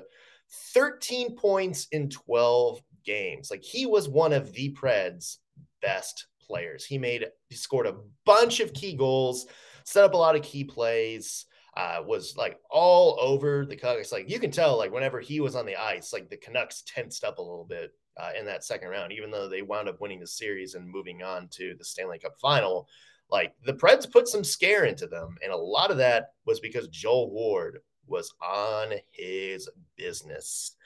13 0.75 1.37
points 1.37 1.87
in 1.93 2.11
12 2.11 2.83
games. 3.05 3.51
Like 3.51 3.63
he 3.63 3.87
was 3.87 4.09
one 4.09 4.33
of 4.33 4.53
the 4.53 4.75
Preds' 4.75 5.39
best 5.81 6.27
players. 6.47 6.85
He 6.85 6.99
made, 6.99 7.27
he 7.49 7.57
scored 7.57 7.87
a 7.87 7.97
bunch 8.25 8.61
of 8.61 8.75
key 8.75 8.95
goals, 8.95 9.47
set 9.85 10.05
up 10.05 10.15
a 10.15 10.17
lot 10.17 10.37
of 10.37 10.43
key 10.43 10.65
plays. 10.65 11.47
Uh, 11.75 12.03
was 12.07 12.37
like 12.37 12.59
all 12.71 13.17
over 13.19 13.65
the 13.65 13.75
Canucks. 13.75 14.13
Like 14.13 14.29
you 14.29 14.39
can 14.39 14.51
tell, 14.51 14.77
like 14.77 14.93
whenever 14.93 15.21
he 15.21 15.41
was 15.41 15.57
on 15.57 15.65
the 15.65 15.75
ice, 15.75 16.13
like 16.13 16.29
the 16.29 16.37
Canucks 16.37 16.83
tensed 16.87 17.25
up 17.25 17.39
a 17.39 17.43
little 17.43 17.65
bit 17.65 17.93
uh, 18.19 18.31
in 18.39 18.45
that 18.47 18.63
second 18.63 18.89
round, 18.89 19.11
even 19.11 19.31
though 19.31 19.49
they 19.49 19.63
wound 19.63 19.89
up 19.89 19.99
winning 19.99 20.21
the 20.21 20.27
series 20.27 20.75
and 20.75 20.87
moving 20.87 21.23
on 21.23 21.49
to 21.53 21.75
the 21.79 21.85
Stanley 21.85 22.19
Cup 22.19 22.35
final. 22.41 22.87
Like 23.31 23.55
the 23.65 23.73
Preds 23.73 24.11
put 24.11 24.29
some 24.29 24.45
scare 24.45 24.85
into 24.85 25.07
them. 25.07 25.37
And 25.43 25.53
a 25.53 25.57
lot 25.57 25.91
of 25.91 25.97
that 25.97 26.33
was 26.45 26.61
because 26.61 26.89
Joel 26.89 27.31
Ward 27.31 27.79
was 28.07 28.33
on 28.47 28.93
his 29.11 29.69
business. 29.97 30.77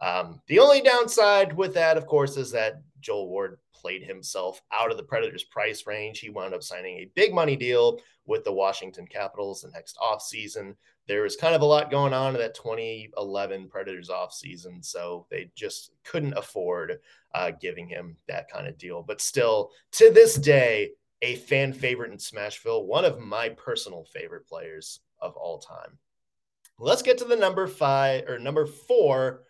Um, 0.00 0.40
the 0.46 0.60
only 0.60 0.82
downside 0.82 1.56
with 1.56 1.74
that, 1.74 1.96
of 1.96 2.06
course, 2.06 2.36
is 2.36 2.52
that 2.52 2.82
Joel 3.00 3.28
Ward 3.28 3.58
played 3.80 4.02
himself 4.02 4.60
out 4.72 4.90
of 4.90 4.96
the 4.96 5.02
Predators' 5.02 5.44
price 5.44 5.86
range. 5.86 6.20
He 6.20 6.30
wound 6.30 6.54
up 6.54 6.62
signing 6.62 6.98
a 6.98 7.10
big 7.14 7.34
money 7.34 7.56
deal 7.56 8.00
with 8.26 8.44
the 8.44 8.52
Washington 8.52 9.06
Capitals 9.06 9.60
the 9.60 9.70
next 9.70 9.96
offseason. 9.98 10.74
There 11.06 11.22
was 11.22 11.36
kind 11.36 11.54
of 11.54 11.62
a 11.62 11.66
lot 11.66 11.90
going 11.90 12.12
on 12.12 12.34
in 12.34 12.40
that 12.40 12.54
2011 12.54 13.68
Predators 13.68 14.08
offseason, 14.08 14.84
so 14.84 15.26
they 15.30 15.50
just 15.54 15.92
couldn't 16.04 16.34
afford 16.36 16.98
uh, 17.34 17.52
giving 17.60 17.88
him 17.88 18.16
that 18.26 18.50
kind 18.50 18.66
of 18.66 18.78
deal. 18.78 19.02
But 19.02 19.20
still, 19.20 19.70
to 19.92 20.10
this 20.10 20.34
day, 20.34 20.90
a 21.22 21.36
fan 21.36 21.72
favorite 21.72 22.12
in 22.12 22.18
Smashville, 22.18 22.86
one 22.86 23.04
of 23.04 23.20
my 23.20 23.50
personal 23.50 24.04
favorite 24.04 24.46
players 24.46 25.00
of 25.20 25.36
all 25.36 25.58
time. 25.58 25.98
Let's 26.78 27.02
get 27.02 27.18
to 27.18 27.24
the 27.24 27.36
number 27.36 27.66
five 27.66 28.28
or 28.28 28.38
number 28.38 28.66
four 28.66 29.44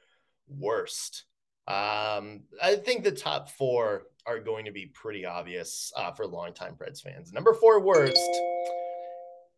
worst. 0.49 1.25
Um, 1.67 2.43
I 2.63 2.77
think 2.77 3.03
the 3.03 3.11
top 3.11 3.51
four 3.51 4.05
are 4.27 4.41
going 4.41 4.65
to 4.65 4.73
be 4.73 4.87
pretty 4.87 5.25
obvious 5.25 5.93
uh, 5.97 6.13
for 6.13 6.27
longtime 6.27 6.75
Preds 6.75 7.03
fans. 7.03 7.33
Number 7.33 7.55
four 7.55 7.81
worst, 7.81 8.19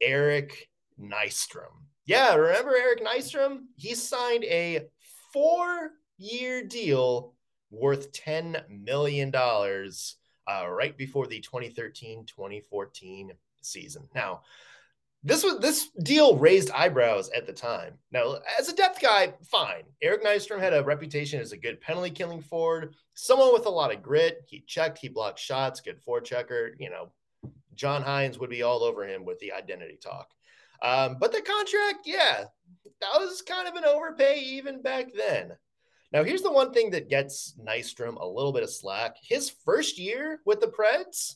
Eric 0.01 0.69
Nystrom. 1.01 1.85
Yeah, 2.07 2.35
remember 2.35 2.75
Eric 2.77 3.05
Nystrom? 3.05 3.65
He 3.77 3.95
signed 3.95 4.45
a 4.45 4.87
four 5.33 5.91
year 6.19 6.65
deal 6.65 7.35
worth 7.71 8.13
$10 8.13 8.69
million 8.69 9.33
uh, 9.35 10.69
right 10.69 10.97
before 10.97 11.27
the 11.27 11.41
2013 11.41 12.25
2014 12.27 13.33
season. 13.61 14.09
Now, 14.15 14.43
this 15.25 15.43
was 15.43 15.59
this 15.59 15.89
deal 16.03 16.37
raised 16.37 16.71
eyebrows 16.71 17.29
at 17.37 17.47
the 17.47 17.53
time. 17.53 17.95
Now, 18.13 18.39
as 18.59 18.69
a 18.69 18.75
depth 18.75 19.01
guy, 19.01 19.35
fine. 19.51 19.83
Eric 20.01 20.25
Nystrom 20.25 20.61
had 20.61 20.75
a 20.75 20.85
reputation 20.85 21.41
as 21.41 21.53
a 21.53 21.57
good 21.57 21.81
penalty 21.81 22.11
killing 22.11 22.41
forward, 22.41 22.95
someone 23.15 23.53
with 23.53 23.67
a 23.67 23.71
lot 23.71 23.93
of 23.93 24.03
grit. 24.03 24.45
He 24.47 24.61
checked, 24.67 24.99
he 24.99 25.09
blocked 25.09 25.41
shots, 25.41 25.81
good 25.81 26.01
forechecker. 26.05 26.71
You 26.79 26.91
know, 26.91 27.11
John 27.75 28.03
Hynes 28.03 28.39
would 28.39 28.51
be 28.51 28.63
all 28.63 28.85
over 28.85 29.07
him 29.07 29.25
with 29.25 29.39
the 29.41 29.53
identity 29.53 29.99
talk. 30.01 30.31
Um, 30.83 31.17
but 31.19 31.33
the 31.33 31.43
contract, 31.43 32.07
yeah, 32.07 32.45
that 33.01 33.19
was 33.19 33.43
kind 33.43 33.67
of 33.67 33.75
an 33.75 33.85
overpay 33.85 34.39
even 34.41 34.83
back 34.83 35.07
then. 35.17 35.53
Now, 36.13 36.23
here's 36.23 36.43
the 36.43 36.53
one 36.53 36.73
thing 36.73 36.91
that 36.91 37.11
gets 37.11 37.55
Nystrom 37.63 38.21
a 38.21 38.27
little 38.27 38.53
bit 38.53 38.63
of 38.63 38.71
slack. 38.71 39.17
His 39.21 39.51
first 39.65 39.99
year 39.99 40.41
with 40.47 40.61
the 40.61 40.69
Preds 40.69 41.35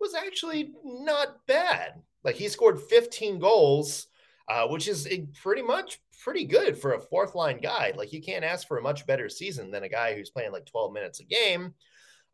was 0.00 0.14
actually 0.14 0.72
not 0.84 1.44
bad. 1.46 1.94
Like 2.24 2.36
he 2.36 2.48
scored 2.48 2.80
15 2.80 3.38
goals, 3.38 4.06
uh, 4.48 4.66
which 4.68 4.88
is 4.88 5.08
pretty 5.42 5.62
much 5.62 6.00
pretty 6.22 6.44
good 6.44 6.76
for 6.76 6.92
a 6.92 7.00
fourth 7.00 7.34
line 7.34 7.58
guy. 7.60 7.92
Like 7.96 8.12
you 8.12 8.22
can't 8.22 8.44
ask 8.44 8.66
for 8.68 8.78
a 8.78 8.82
much 8.82 9.06
better 9.06 9.28
season 9.28 9.70
than 9.70 9.84
a 9.84 9.88
guy 9.88 10.14
who's 10.14 10.30
playing 10.30 10.52
like 10.52 10.66
12 10.66 10.92
minutes 10.92 11.20
a 11.20 11.24
game. 11.24 11.74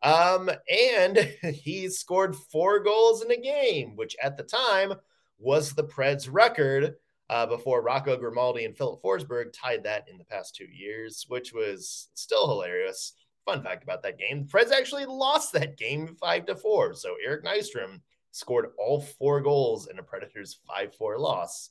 Um, 0.02 0.50
and 0.70 1.18
he 1.54 1.88
scored 1.88 2.36
four 2.36 2.82
goals 2.82 3.22
in 3.22 3.30
a 3.30 3.40
game, 3.40 3.96
which 3.96 4.16
at 4.22 4.36
the 4.36 4.42
time 4.42 4.94
was 5.38 5.72
the 5.72 5.84
Preds 5.84 6.28
record 6.30 6.94
uh, 7.28 7.46
before 7.46 7.82
Rocco 7.82 8.16
Grimaldi 8.16 8.64
and 8.64 8.76
Filip 8.76 9.02
Forsberg 9.02 9.52
tied 9.52 9.84
that 9.84 10.08
in 10.08 10.18
the 10.18 10.24
past 10.24 10.54
two 10.54 10.66
years, 10.66 11.24
which 11.28 11.52
was 11.52 12.08
still 12.14 12.48
hilarious. 12.48 13.14
Fun 13.44 13.62
fact 13.62 13.84
about 13.84 14.02
that 14.02 14.18
game: 14.18 14.42
the 14.42 14.48
Preds 14.48 14.72
actually 14.72 15.06
lost 15.06 15.52
that 15.52 15.76
game 15.76 16.16
five 16.20 16.46
to 16.46 16.56
four. 16.56 16.94
So 16.94 17.14
Eric 17.24 17.44
Nystrom 17.44 18.00
scored 18.36 18.70
all 18.78 19.00
four 19.00 19.40
goals 19.40 19.88
in 19.88 19.98
a 19.98 20.02
Predators 20.02 20.58
five 20.66 20.94
four 20.94 21.18
loss. 21.18 21.70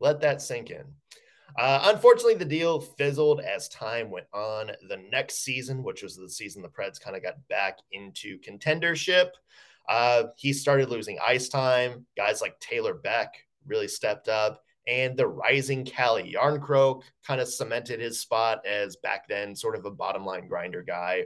Let 0.00 0.20
that 0.20 0.40
sink 0.40 0.70
in. 0.70 0.84
Uh, 1.58 1.90
unfortunately, 1.92 2.36
the 2.36 2.44
deal 2.44 2.80
fizzled 2.80 3.40
as 3.40 3.68
time 3.68 4.10
went 4.10 4.26
on. 4.32 4.70
The 4.88 5.02
next 5.10 5.42
season, 5.42 5.82
which 5.82 6.02
was 6.02 6.16
the 6.16 6.28
season 6.28 6.62
the 6.62 6.68
Preds 6.68 7.00
kind 7.00 7.16
of 7.16 7.22
got 7.22 7.36
back 7.48 7.78
into 7.90 8.38
contendership, 8.38 9.30
uh, 9.88 10.24
he 10.36 10.52
started 10.52 10.88
losing 10.88 11.18
ice 11.26 11.48
time. 11.48 12.06
Guys 12.16 12.40
like 12.40 12.58
Taylor 12.60 12.94
Beck 12.94 13.34
really 13.66 13.88
stepped 13.88 14.28
up 14.28 14.62
and 14.86 15.16
the 15.16 15.26
rising 15.26 15.84
Calle 15.84 16.22
Jarnkrok 16.22 17.02
kind 17.26 17.40
of 17.40 17.48
cemented 17.48 18.00
his 18.00 18.18
spot 18.20 18.64
as 18.66 18.96
back 18.96 19.28
then 19.28 19.54
sort 19.54 19.76
of 19.76 19.84
a 19.84 19.90
bottom 19.90 20.24
line 20.24 20.48
grinder 20.48 20.82
guy. 20.82 21.24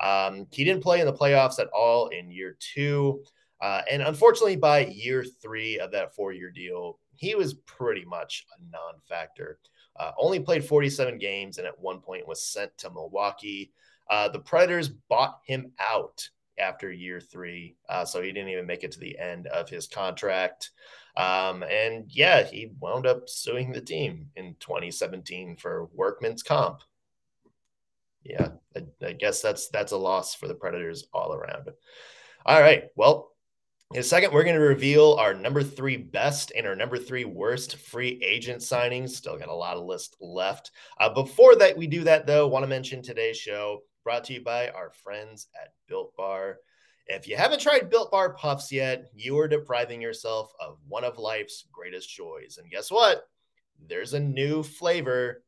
Um, 0.00 0.46
he 0.50 0.64
didn't 0.64 0.82
play 0.82 1.00
in 1.00 1.06
the 1.06 1.12
playoffs 1.12 1.58
at 1.58 1.68
all 1.68 2.08
in 2.08 2.30
year 2.30 2.56
two. 2.58 3.22
Uh, 3.64 3.80
and 3.90 4.02
unfortunately, 4.02 4.56
by 4.56 4.84
year 4.84 5.24
three 5.24 5.78
of 5.78 5.90
that 5.90 6.14
four 6.14 6.32
year 6.32 6.50
deal, 6.50 6.98
he 7.14 7.34
was 7.34 7.54
pretty 7.54 8.04
much 8.04 8.44
a 8.58 8.62
non 8.70 9.00
factor. 9.08 9.58
Uh, 9.96 10.12
only 10.18 10.38
played 10.38 10.62
47 10.62 11.16
games 11.16 11.56
and 11.56 11.66
at 11.66 11.80
one 11.80 12.00
point 12.00 12.28
was 12.28 12.46
sent 12.46 12.76
to 12.76 12.90
Milwaukee. 12.90 13.72
Uh, 14.10 14.28
the 14.28 14.38
Predators 14.38 14.90
bought 14.90 15.38
him 15.46 15.72
out 15.80 16.28
after 16.58 16.92
year 16.92 17.20
three. 17.20 17.74
Uh, 17.88 18.04
so 18.04 18.20
he 18.20 18.32
didn't 18.32 18.50
even 18.50 18.66
make 18.66 18.84
it 18.84 18.92
to 18.92 19.00
the 19.00 19.18
end 19.18 19.46
of 19.46 19.70
his 19.70 19.86
contract. 19.86 20.70
Um, 21.16 21.62
and 21.62 22.04
yeah, 22.10 22.42
he 22.42 22.72
wound 22.80 23.06
up 23.06 23.30
suing 23.30 23.72
the 23.72 23.80
team 23.80 24.28
in 24.36 24.56
2017 24.60 25.56
for 25.56 25.88
workman's 25.94 26.42
comp. 26.42 26.82
Yeah, 28.22 28.48
I, 28.76 28.82
I 29.06 29.12
guess 29.12 29.40
that's 29.40 29.68
that's 29.68 29.92
a 29.92 29.96
loss 29.96 30.34
for 30.34 30.48
the 30.48 30.54
Predators 30.54 31.06
all 31.14 31.32
around. 31.32 31.70
All 32.44 32.60
right, 32.60 32.88
well, 32.94 33.30
in 33.94 34.00
a 34.00 34.02
second, 34.02 34.32
we're 34.32 34.42
going 34.42 34.56
to 34.56 34.60
reveal 34.60 35.12
our 35.20 35.32
number 35.32 35.62
three 35.62 35.96
best 35.96 36.50
and 36.56 36.66
our 36.66 36.74
number 36.74 36.98
three 36.98 37.24
worst 37.24 37.76
free 37.76 38.20
agent 38.26 38.60
signings. 38.60 39.10
Still 39.10 39.38
got 39.38 39.48
a 39.48 39.54
lot 39.54 39.76
of 39.76 39.84
list 39.84 40.16
left. 40.20 40.72
Uh, 40.98 41.08
before 41.10 41.54
that, 41.54 41.76
we 41.76 41.86
do 41.86 42.02
that 42.02 42.26
though. 42.26 42.48
Want 42.48 42.64
to 42.64 42.68
mention 42.68 43.02
today's 43.02 43.36
show 43.36 43.82
brought 44.02 44.24
to 44.24 44.32
you 44.32 44.42
by 44.42 44.68
our 44.70 44.90
friends 44.90 45.46
at 45.54 45.74
Built 45.86 46.12
Bar. 46.16 46.56
If 47.06 47.28
you 47.28 47.36
haven't 47.36 47.60
tried 47.60 47.88
Built 47.88 48.10
Bar 48.10 48.34
Puffs 48.34 48.72
yet, 48.72 49.12
you 49.14 49.38
are 49.38 49.46
depriving 49.46 50.02
yourself 50.02 50.50
of 50.58 50.78
one 50.88 51.04
of 51.04 51.16
life's 51.16 51.66
greatest 51.70 52.10
joys. 52.10 52.58
And 52.60 52.68
guess 52.68 52.90
what? 52.90 53.28
There's 53.86 54.14
a 54.14 54.20
new 54.20 54.64
flavor 54.64 55.44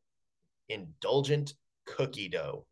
indulgent 0.69 1.55
cookie 1.85 2.29
dough. 2.29 2.65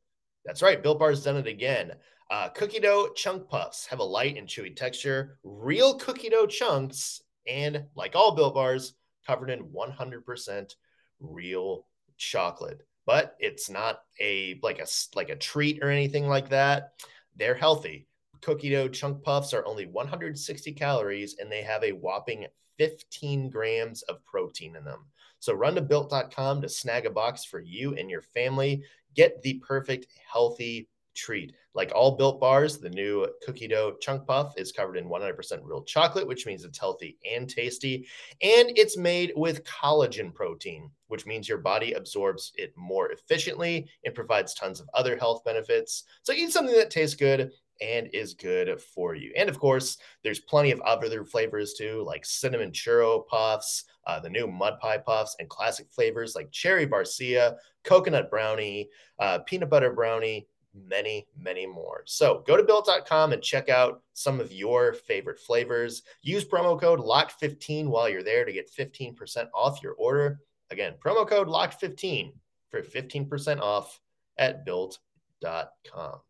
That's 0.45 0.62
right, 0.62 0.81
Built 0.81 1.00
Bar's 1.00 1.25
done 1.25 1.37
it 1.37 1.49
again. 1.49 1.95
Uh, 2.31 2.49
cookie 2.50 2.81
dough 2.81 3.11
chunk 3.14 3.49
puffs 3.49 3.87
have 3.87 3.99
a 3.99 4.04
light 4.04 4.37
and 4.37 4.49
chewy 4.49 4.75
texture, 4.75 5.38
real 5.45 5.95
cookie 5.99 6.31
dough 6.31 6.47
chunks, 6.47 7.23
and 7.47 7.85
like 7.95 8.16
all 8.16 8.35
Built 8.35 8.54
Bars, 8.54 8.95
covered 9.26 9.50
in 9.50 9.64
100% 9.64 10.75
real 11.21 11.87
chocolate. 12.16 12.83
But 13.07 13.37
it's 13.38 13.69
not 13.69 14.00
a 14.21 14.59
like 14.62 14.78
a 14.78 14.87
like 15.14 15.28
a 15.28 15.37
treat 15.37 15.83
or 15.83 15.90
anything 15.90 16.26
like 16.26 16.49
that. 16.49 16.93
They're 17.37 17.54
healthy 17.54 18.09
cookie 18.45 18.71
dough 18.71 18.88
chunk 18.88 19.23
puffs 19.23 19.54
are 19.54 19.66
only 19.66 19.87
160 19.87 20.73
calories 20.73 21.37
and 21.40 21.50
they 21.50 21.62
have 21.62 21.83
a 21.83 21.93
whopping 21.93 22.47
15 22.76 23.49
grams 23.49 24.02
of 24.02 24.23
protein 24.26 24.76
in 24.76 24.85
them. 24.85 25.07
So 25.38 25.54
run 25.54 25.75
to 25.76 25.81
built.com 25.81 26.61
to 26.61 26.69
snag 26.69 27.07
a 27.07 27.11
box 27.11 27.45
for 27.45 27.61
you 27.61 27.95
and 27.95 28.11
your 28.11 28.21
family. 28.21 28.83
Get 29.14 29.40
the 29.43 29.54
perfect 29.66 30.07
healthy 30.31 30.88
treat. 31.14 31.54
Like 31.75 31.92
all 31.94 32.16
built 32.16 32.40
bars, 32.40 32.78
the 32.78 32.90
new 32.90 33.26
cookie 33.44 33.68
dough 33.68 33.97
chunk 34.00 34.26
puff 34.26 34.54
is 34.56 34.73
covered 34.73 34.97
in 34.97 35.09
100% 35.09 35.61
real 35.62 35.83
chocolate, 35.83 36.26
which 36.26 36.47
means 36.47 36.64
it's 36.64 36.78
healthy 36.78 37.18
and 37.28 37.49
tasty. 37.49 38.06
And 38.42 38.71
it's 38.76 38.97
made 38.97 39.33
with 39.35 39.64
collagen 39.64 40.33
protein, 40.33 40.90
which 41.09 41.26
means 41.26 41.49
your 41.49 41.59
body 41.59 41.92
absorbs 41.92 42.52
it 42.56 42.73
more 42.76 43.11
efficiently 43.11 43.88
and 44.04 44.14
provides 44.14 44.54
tons 44.54 44.80
of 44.80 44.88
other 44.94 45.16
health 45.16 45.42
benefits. 45.44 46.04
So 46.23 46.33
eat 46.33 46.52
something 46.52 46.76
that 46.76 46.90
tastes 46.90 47.16
good 47.16 47.50
and 47.80 48.09
is 48.12 48.35
good 48.35 48.80
for 48.80 49.14
you. 49.14 49.33
And 49.37 49.49
of 49.49 49.59
course, 49.59 49.99
there's 50.23 50.40
plenty 50.40 50.71
of 50.71 50.80
other 50.83 51.25
flavors 51.25 51.75
too, 51.75 52.04
like 52.06 52.25
cinnamon 52.25 52.71
churro 52.71 53.26
puffs, 53.26 53.85
uh, 54.06 54.21
the 54.21 54.30
new 54.30 54.47
mud 54.47 54.78
pie 54.80 54.99
puffs, 54.99 55.37
and 55.38 55.49
classic 55.49 55.88
flavors 55.90 56.35
like 56.35 56.50
cherry 56.50 56.87
barcia, 56.87 57.56
coconut 57.83 58.30
brownie, 58.30 58.88
uh, 59.18 59.38
peanut 59.40 59.71
butter 59.71 59.92
brownie, 59.92 60.47
many, 60.75 61.26
many 61.38 61.66
more. 61.66 62.02
So 62.04 62.43
go 62.47 62.57
to 62.57 62.62
built.com 62.62 63.33
and 63.33 63.43
check 63.43 63.69
out 63.69 64.02
some 64.12 64.40
of 64.40 64.52
your 64.52 64.93
favorite 64.93 65.38
flavors. 65.38 66.02
Use 66.23 66.45
promo 66.45 66.78
code 66.78 67.00
LOCKED15 67.00 67.87
while 67.87 68.09
you're 68.09 68.23
there 68.23 68.45
to 68.45 68.52
get 68.52 68.71
15% 68.73 69.49
off 69.54 69.83
your 69.83 69.95
order. 69.95 70.40
Again, 70.71 70.95
promo 71.02 71.28
code 71.28 71.49
LOCKED15 71.49 72.33
for 72.71 72.83
15% 72.83 73.61
off 73.61 74.00
at 74.38 74.64
built.com. 74.64 76.21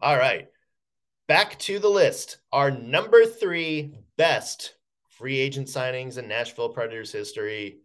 All 0.00 0.16
right. 0.16 0.48
Back 1.28 1.58
to 1.60 1.78
the 1.78 1.88
list. 1.88 2.38
Our 2.52 2.70
number 2.70 3.24
three 3.24 3.94
best 4.16 4.74
free 5.08 5.38
agent 5.38 5.68
signings 5.68 6.18
in 6.18 6.28
Nashville 6.28 6.68
Predators 6.68 7.12
history. 7.12 7.78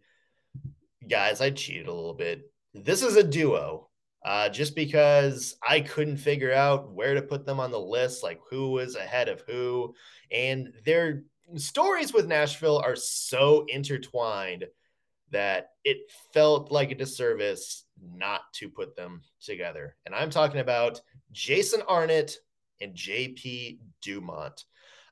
Guys, 1.08 1.40
I 1.40 1.50
cheated 1.50 1.88
a 1.88 1.92
little 1.92 2.14
bit. 2.14 2.52
This 2.74 3.02
is 3.02 3.16
a 3.16 3.22
duo 3.22 3.87
uh, 4.24 4.48
just 4.48 4.74
because 4.74 5.56
I 5.66 5.80
couldn't 5.80 6.16
figure 6.18 6.52
out 6.52 6.92
where 6.92 7.14
to 7.14 7.22
put 7.22 7.46
them 7.46 7.60
on 7.60 7.70
the 7.70 7.80
list, 7.80 8.22
like 8.22 8.40
who 8.50 8.70
was 8.70 8.96
ahead 8.96 9.28
of 9.28 9.42
who. 9.42 9.94
And 10.30 10.72
their 10.84 11.22
stories 11.56 12.12
with 12.12 12.26
Nashville 12.26 12.78
are 12.78 12.96
so 12.96 13.64
intertwined 13.68 14.66
that 15.30 15.70
it 15.84 15.98
felt 16.32 16.72
like 16.72 16.90
a 16.90 16.94
disservice 16.94 17.84
not 18.02 18.40
to 18.54 18.68
put 18.68 18.96
them 18.96 19.22
together. 19.40 19.96
And 20.06 20.14
I'm 20.14 20.30
talking 20.30 20.60
about 20.60 21.00
Jason 21.32 21.82
Arnott 21.86 22.36
and 22.80 22.94
JP 22.94 23.78
Dumont. 24.02 24.64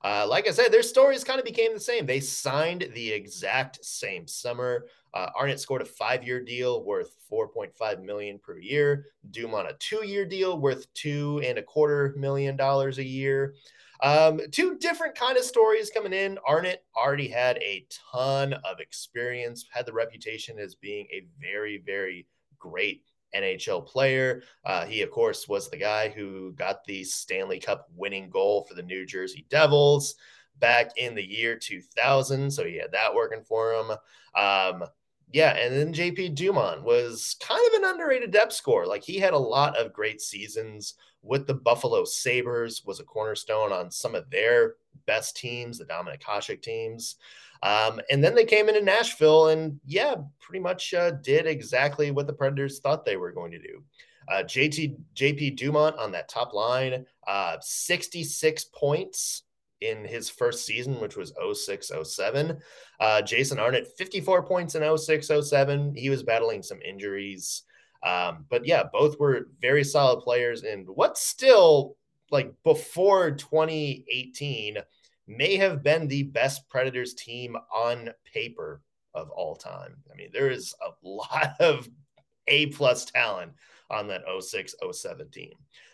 Uh, 0.03 0.27
like 0.29 0.47
I 0.47 0.53
said, 0.53 0.73
their 0.73 0.83
stories 0.83 1.25
kind 1.25 1.39
of 1.39 1.45
became 1.45 1.75
the 1.75 1.81
same. 1.81 2.07
They 2.07 2.21
signed 2.21 2.89
the 2.95 3.11
exact 3.11 3.85
same 3.85 4.27
summer. 4.29 4.87
Uh, 5.17 5.31
Arnott 5.35 5.59
scored 5.59 5.81
a 5.81 5.87
five-year 5.87 6.41
deal 6.41 6.85
worth 6.85 7.17
4.5 7.33 8.03
million 8.03 8.39
per 8.39 8.59
year. 8.59 9.07
Dumont 9.31 9.67
a 9.67 9.75
two-year 9.79 10.27
deal 10.27 10.61
worth 10.61 10.93
two 10.93 11.41
and 11.43 11.57
a 11.57 11.63
quarter 11.63 12.15
million 12.19 12.55
dollars 12.55 12.99
a 12.99 13.05
year. 13.05 13.55
Um, 14.03 14.39
two 14.53 14.77
different 14.77 15.15
kind 15.15 15.39
of 15.39 15.45
stories 15.45 15.89
coming 15.89 16.13
in. 16.13 16.39
Arnott 16.47 16.85
already 16.95 17.29
had 17.29 17.57
a 17.59 17.87
ton 18.13 18.53
of 18.53 18.79
experience, 18.79 19.65
had 19.71 19.87
the 19.87 19.93
reputation 19.95 20.59
as 20.59 20.75
being 20.75 21.07
a 21.11 21.27
very, 21.41 21.79
very 21.79 22.27
great 22.59 23.03
NHL 23.35 23.87
player. 23.87 24.43
Uh, 24.67 24.85
he, 24.85 25.01
of 25.01 25.11
course, 25.11 25.49
was 25.49 25.71
the 25.71 25.79
guy 25.79 26.11
who 26.11 26.53
got 26.53 26.85
the 26.85 27.05
Stanley 27.05 27.59
Cup 27.59 27.89
winning 27.97 28.29
goal 28.29 28.67
for 28.69 28.75
the 28.75 28.83
New 28.83 29.07
Jersey 29.07 29.47
Devils 29.49 30.15
back 30.59 30.91
in 30.99 31.15
the 31.15 31.25
year 31.25 31.57
2000. 31.57 32.51
So 32.51 32.67
he 32.67 32.77
had 32.77 32.93
that 32.93 33.15
working 33.15 33.45
for 33.45 33.73
him. 33.73 33.91
Um, 34.35 34.85
yeah, 35.33 35.57
and 35.57 35.75
then 35.75 35.93
JP 35.93 36.35
Dumont 36.35 36.83
was 36.83 37.37
kind 37.41 37.61
of 37.69 37.83
an 37.83 37.91
underrated 37.91 38.31
depth 38.31 38.53
score. 38.53 38.87
Like 38.87 39.03
he 39.03 39.19
had 39.19 39.33
a 39.33 39.39
lot 39.39 39.77
of 39.77 39.93
great 39.93 40.21
seasons 40.21 40.95
with 41.23 41.47
the 41.47 41.55
Buffalo 41.55 42.05
Sabres, 42.05 42.85
was 42.85 43.01
a 43.01 43.05
cornerstone 43.05 43.73
on 43.73 43.91
some 43.91 44.15
of 44.15 44.31
their 44.31 44.75
best 45.07 45.37
teams, 45.37 45.79
the 45.79 45.85
Dominik 45.85 46.23
Hasek 46.23 46.63
teams. 46.63 47.17
Um, 47.63 48.01
and 48.11 48.23
then 48.23 48.35
they 48.35 48.45
came 48.45 48.69
into 48.69 48.83
Nashville 48.83 49.49
and, 49.49 49.81
yeah, 49.85 50.15
pretty 50.41 50.61
much 50.61 50.95
uh, 50.95 51.13
did 51.23 51.47
exactly 51.47 52.11
what 52.13 52.27
the 52.27 52.33
Predators 52.33 52.79
thought 52.79 53.05
they 53.05 53.17
were 53.17 53.33
going 53.33 53.51
to 53.51 53.59
do. 53.59 53.83
Uh, 54.29 54.43
JT 54.43 54.97
JP 55.15 55.57
Dumont 55.57 55.97
on 55.99 56.13
that 56.13 56.29
top 56.29 56.53
line, 56.53 57.07
uh, 57.27 57.57
66 57.61 58.65
points 58.75 59.43
in 59.81 60.05
his 60.05 60.29
first 60.29 60.65
season, 60.65 61.01
which 61.01 61.17
was 61.17 61.33
06 61.53 61.91
07. 62.05 62.59
Uh, 63.01 63.23
Jason 63.23 63.59
Arnott, 63.59 63.89
54 63.97 64.43
points 64.45 64.75
in 64.75 64.99
06 64.99 65.31
07. 65.43 65.95
He 65.95 66.11
was 66.11 66.23
battling 66.23 66.63
some 66.63 66.81
injuries. 66.83 67.63
Um, 68.03 68.47
but 68.49 68.67
yeah, 68.67 68.85
both 68.93 69.19
were 69.19 69.49
very 69.61 69.85
solid 69.85 70.23
players. 70.23 70.63
And 70.63 70.87
what's 70.89 71.27
still 71.27 71.97
like 72.31 72.53
before 72.65 73.31
2018 73.33 74.79
may 75.27 75.57
have 75.57 75.83
been 75.83 76.09
the 76.09 76.25
best 76.25 76.69
Predators 76.69 77.15
team 77.15 77.57
on 77.75 78.11
paper 78.25 78.81
of 79.15 79.31
all 79.31 79.57
time. 79.57 79.97
I 80.13 80.17
mean, 80.17 80.31
there 80.33 80.51
is 80.51 80.75
a 80.85 80.91
lot 81.07 81.55
of 81.61 81.89
A 82.47 82.67
plus 82.67 83.05
talent 83.05 83.53
on 83.91 84.09
that 84.09 84.23
06 84.41 84.75
07 84.93 85.31
team. 85.31 85.53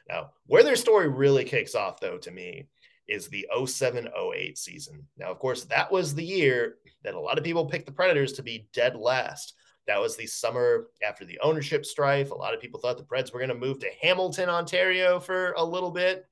Now, 0.09 0.31
where 0.47 0.63
their 0.63 0.77
story 0.77 1.09
really 1.09 1.45
kicks 1.45 1.75
off, 1.75 2.01
though, 2.01 2.19
to 2.19 2.31
me, 2.31 2.67
is 3.13 3.29
the 3.29 3.47
07 3.67 4.09
08 4.09 4.59
season. 4.59 5.07
Now, 5.19 5.31
of 5.31 5.39
course, 5.39 5.65
that 5.65 5.93
was 5.93 6.15
the 6.15 6.25
year 6.25 6.77
that 7.05 7.15
a 7.15 7.21
lot 7.21 7.37
of 7.37 7.45
people 7.45 7.67
picked 7.67 7.87
the 7.87 7.93
Predators 7.93 8.33
to 8.35 8.43
be 8.43 8.67
dead 8.73 8.97
last. 8.97 9.55
That 9.87 10.01
was 10.01 10.17
the 10.17 10.27
summer 10.27 10.87
after 11.07 11.25
the 11.25 11.39
ownership 11.43 11.85
strife. 11.85 12.31
A 12.31 12.35
lot 12.35 12.55
of 12.55 12.61
people 12.61 12.81
thought 12.81 12.97
the 12.97 13.05
Preds 13.05 13.33
were 13.33 13.41
going 13.41 13.51
to 13.51 13.55
move 13.55 13.81
to 13.81 13.91
Hamilton, 14.01 14.49
Ontario 14.49 15.21
for 15.21 15.53
a 15.59 15.65
little 15.65 15.91
bit. 15.91 16.25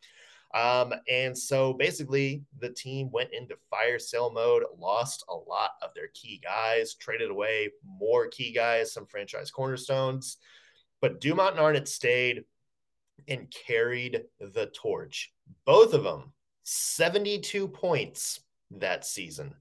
Um, 0.54 0.94
and 1.08 1.36
so 1.36 1.74
basically, 1.74 2.42
the 2.58 2.70
team 2.70 3.10
went 3.12 3.30
into 3.32 3.56
fire 3.68 3.98
sale 3.98 4.32
mode, 4.32 4.64
lost 4.78 5.24
a 5.28 5.34
lot 5.34 5.72
of 5.82 5.90
their 5.94 6.08
key 6.14 6.40
guys, 6.42 6.94
traded 6.94 7.30
away 7.30 7.70
more 7.84 8.26
key 8.28 8.52
guys, 8.52 8.92
some 8.92 9.06
franchise 9.06 9.50
cornerstones. 9.50 10.38
But 11.02 11.20
Dumont 11.20 11.52
and 11.52 11.60
Arnott 11.60 11.88
stayed 11.88 12.44
and 13.28 13.52
carried 13.66 14.22
the 14.40 14.70
torch. 14.74 15.32
Both 15.66 15.92
of 15.92 16.04
them 16.04 16.32
72 16.64 17.68
points 17.68 18.40
that 18.70 19.04
season. 19.04 19.54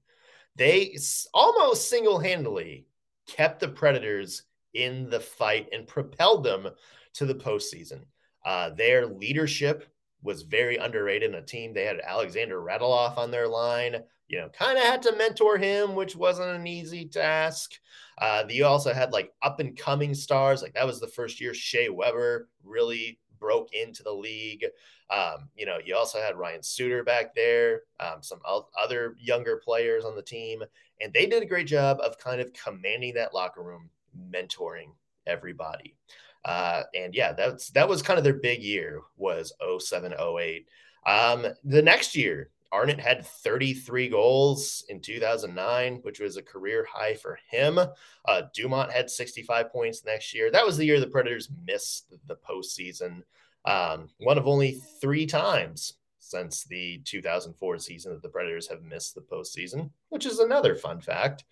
They 0.56 0.96
almost 1.32 1.88
single 1.88 2.18
handedly 2.18 2.86
kept 3.26 3.60
the 3.60 3.68
Predators 3.68 4.42
in 4.74 5.08
the 5.10 5.20
fight 5.20 5.68
and 5.72 5.86
propelled 5.86 6.44
them 6.44 6.68
to 7.14 7.26
the 7.26 7.34
postseason. 7.34 8.02
Uh, 8.44 8.70
their 8.70 9.06
leadership 9.06 9.92
was 10.22 10.42
very 10.42 10.76
underrated 10.76 11.30
in 11.30 11.36
a 11.36 11.42
team. 11.42 11.72
They 11.72 11.84
had 11.84 12.00
Alexander 12.00 12.60
Radulov 12.60 13.16
on 13.16 13.30
their 13.30 13.48
line. 13.48 13.96
You 14.28 14.40
know, 14.40 14.48
kind 14.50 14.78
of 14.78 14.84
had 14.84 15.02
to 15.02 15.16
mentor 15.16 15.58
him, 15.58 15.94
which 15.94 16.14
wasn't 16.14 16.54
an 16.54 16.66
easy 16.66 17.06
task. 17.06 17.72
Uh, 18.18 18.44
you 18.48 18.64
also 18.64 18.92
had 18.92 19.12
like 19.12 19.32
up 19.42 19.60
and 19.60 19.76
coming 19.76 20.14
stars. 20.14 20.62
Like 20.62 20.74
that 20.74 20.86
was 20.86 21.00
the 21.00 21.08
first 21.08 21.40
year 21.40 21.54
Shea 21.54 21.88
Weber 21.88 22.48
really 22.62 23.18
broke 23.40 23.72
into 23.72 24.02
the 24.02 24.12
league. 24.12 24.64
Um, 25.10 25.48
you 25.56 25.66
know, 25.66 25.78
you 25.84 25.96
also 25.96 26.20
had 26.20 26.36
Ryan 26.36 26.62
Suter 26.62 27.02
back 27.02 27.34
there, 27.34 27.82
um, 27.98 28.22
some 28.22 28.40
other 28.80 29.16
younger 29.18 29.56
players 29.56 30.04
on 30.04 30.14
the 30.14 30.22
team, 30.22 30.62
and 31.00 31.12
they 31.12 31.26
did 31.26 31.42
a 31.42 31.46
great 31.46 31.66
job 31.66 31.98
of 32.00 32.18
kind 32.18 32.40
of 32.40 32.52
commanding 32.52 33.14
that 33.14 33.34
locker 33.34 33.62
room, 33.62 33.90
mentoring 34.30 34.92
everybody. 35.26 35.96
Uh, 36.44 36.82
and 36.94 37.14
yeah, 37.14 37.32
that's 37.32 37.70
that 37.70 37.88
was 37.88 38.02
kind 38.02 38.18
of 38.18 38.24
their 38.24 38.34
big 38.34 38.62
year 38.62 39.00
was 39.16 39.52
07, 39.78 40.14
08. 40.14 40.66
Um, 41.06 41.46
the 41.64 41.82
next 41.82 42.14
year, 42.16 42.50
Arnott 42.72 43.00
had 43.00 43.26
33 43.26 44.08
goals 44.08 44.84
in 44.88 45.00
2009, 45.00 46.00
which 46.02 46.20
was 46.20 46.36
a 46.36 46.42
career 46.42 46.86
high 46.90 47.14
for 47.14 47.38
him. 47.50 47.78
Uh, 47.78 48.42
Dumont 48.54 48.92
had 48.92 49.10
65 49.10 49.72
points 49.72 50.04
next 50.04 50.34
year. 50.34 50.50
That 50.50 50.64
was 50.64 50.76
the 50.76 50.84
year 50.84 51.00
the 51.00 51.06
Predators 51.06 51.48
missed 51.66 52.14
the 52.26 52.36
postseason, 52.36 53.22
um, 53.64 54.08
one 54.18 54.38
of 54.38 54.46
only 54.46 54.80
three 55.00 55.26
times 55.26 55.94
since 56.20 56.64
the 56.64 57.00
2004 57.04 57.78
season 57.78 58.12
that 58.12 58.22
the 58.22 58.28
Predators 58.28 58.68
have 58.68 58.82
missed 58.82 59.16
the 59.16 59.20
postseason, 59.20 59.90
which 60.10 60.26
is 60.26 60.38
another 60.38 60.76
fun 60.76 61.00
fact. 61.00 61.44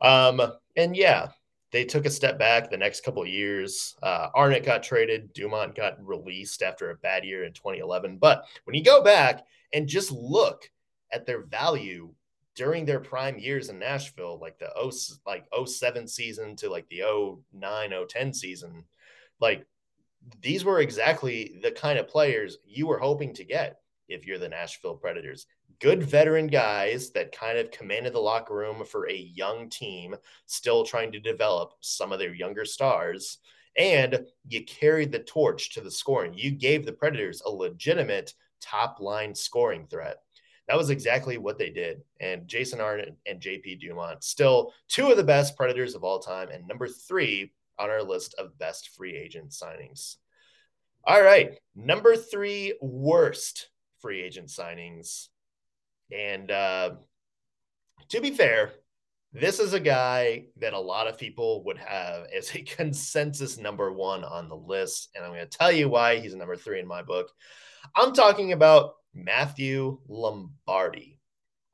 Um, 0.00 0.42
and 0.76 0.96
yeah, 0.96 1.28
they 1.70 1.84
took 1.84 2.06
a 2.06 2.10
step 2.10 2.38
back 2.38 2.70
the 2.70 2.76
next 2.76 3.04
couple 3.04 3.24
years. 3.26 3.96
Uh, 4.02 4.28
Arnott 4.34 4.64
got 4.64 4.82
traded. 4.82 5.32
Dumont 5.32 5.74
got 5.74 6.04
released 6.04 6.62
after 6.62 6.90
a 6.90 6.96
bad 6.96 7.24
year 7.24 7.44
in 7.44 7.52
2011. 7.52 8.18
But 8.18 8.44
when 8.64 8.74
you 8.74 8.82
go 8.82 9.02
back 9.02 9.44
and 9.74 9.88
just 9.88 10.12
look 10.12 10.70
at 11.12 11.26
their 11.26 11.42
value 11.42 12.14
during 12.54 12.84
their 12.84 13.00
prime 13.00 13.38
years 13.38 13.68
in 13.68 13.78
Nashville, 13.78 14.38
like 14.40 14.58
the 14.58 14.70
0, 14.90 15.18
like 15.26 15.44
07 15.66 16.06
season 16.06 16.56
to 16.56 16.70
like 16.70 16.88
the 16.88 17.02
09, 17.52 17.92
010 18.08 18.32
season, 18.32 18.84
like 19.40 19.66
these 20.40 20.64
were 20.64 20.80
exactly 20.80 21.56
the 21.62 21.72
kind 21.72 21.98
of 21.98 22.08
players 22.08 22.58
you 22.64 22.86
were 22.86 22.98
hoping 22.98 23.34
to 23.34 23.44
get 23.44 23.80
if 24.08 24.26
you're 24.26 24.38
the 24.38 24.48
Nashville 24.48 24.94
Predators. 24.94 25.46
Good 25.80 26.04
veteran 26.04 26.46
guys 26.46 27.10
that 27.10 27.36
kind 27.36 27.58
of 27.58 27.72
commanded 27.72 28.12
the 28.12 28.20
locker 28.20 28.54
room 28.54 28.84
for 28.84 29.08
a 29.08 29.30
young 29.34 29.68
team 29.68 30.14
still 30.46 30.84
trying 30.84 31.10
to 31.12 31.20
develop 31.20 31.72
some 31.80 32.12
of 32.12 32.20
their 32.20 32.32
younger 32.32 32.64
stars. 32.64 33.38
And 33.76 34.24
you 34.48 34.64
carried 34.64 35.10
the 35.10 35.18
torch 35.18 35.74
to 35.74 35.80
the 35.80 35.90
scoring. 35.90 36.32
You 36.34 36.52
gave 36.52 36.86
the 36.86 36.92
Predators 36.92 37.42
a 37.44 37.50
legitimate 37.50 38.32
top 38.64 39.00
line 39.00 39.34
scoring 39.34 39.86
threat. 39.86 40.18
That 40.68 40.78
was 40.78 40.90
exactly 40.90 41.36
what 41.36 41.58
they 41.58 41.70
did. 41.70 42.02
And 42.20 42.48
Jason 42.48 42.80
Arnott 42.80 43.14
and 43.26 43.40
JP 43.40 43.80
Dumont, 43.80 44.24
still 44.24 44.72
two 44.88 45.10
of 45.10 45.16
the 45.16 45.24
best 45.24 45.56
Predators 45.56 45.94
of 45.94 46.04
all 46.04 46.18
time, 46.18 46.48
and 46.48 46.66
number 46.66 46.88
three 46.88 47.52
on 47.78 47.90
our 47.90 48.02
list 48.02 48.34
of 48.38 48.58
best 48.58 48.90
free 48.90 49.16
agent 49.16 49.50
signings. 49.50 50.16
All 51.04 51.22
right, 51.22 51.58
number 51.76 52.16
three 52.16 52.74
worst 52.80 53.68
free 54.00 54.22
agent 54.22 54.48
signings. 54.48 55.28
And 56.10 56.50
uh, 56.50 56.92
to 58.08 58.20
be 58.20 58.30
fair, 58.30 58.72
this 59.34 59.58
is 59.58 59.72
a 59.72 59.80
guy 59.80 60.46
that 60.60 60.72
a 60.72 60.80
lot 60.80 61.08
of 61.08 61.18
people 61.18 61.64
would 61.64 61.78
have 61.78 62.26
as 62.36 62.54
a 62.54 62.62
consensus 62.62 63.58
number 63.58 63.92
one 63.92 64.24
on 64.24 64.48
the 64.48 64.56
list. 64.56 65.10
And 65.14 65.24
I'm 65.24 65.32
going 65.32 65.46
to 65.46 65.58
tell 65.58 65.72
you 65.72 65.88
why 65.88 66.20
he's 66.20 66.34
number 66.34 66.56
three 66.56 66.80
in 66.80 66.86
my 66.86 67.02
book. 67.02 67.30
I'm 67.94 68.12
talking 68.12 68.52
about 68.52 68.94
Matthew 69.14 69.98
Lombardi. 70.08 71.18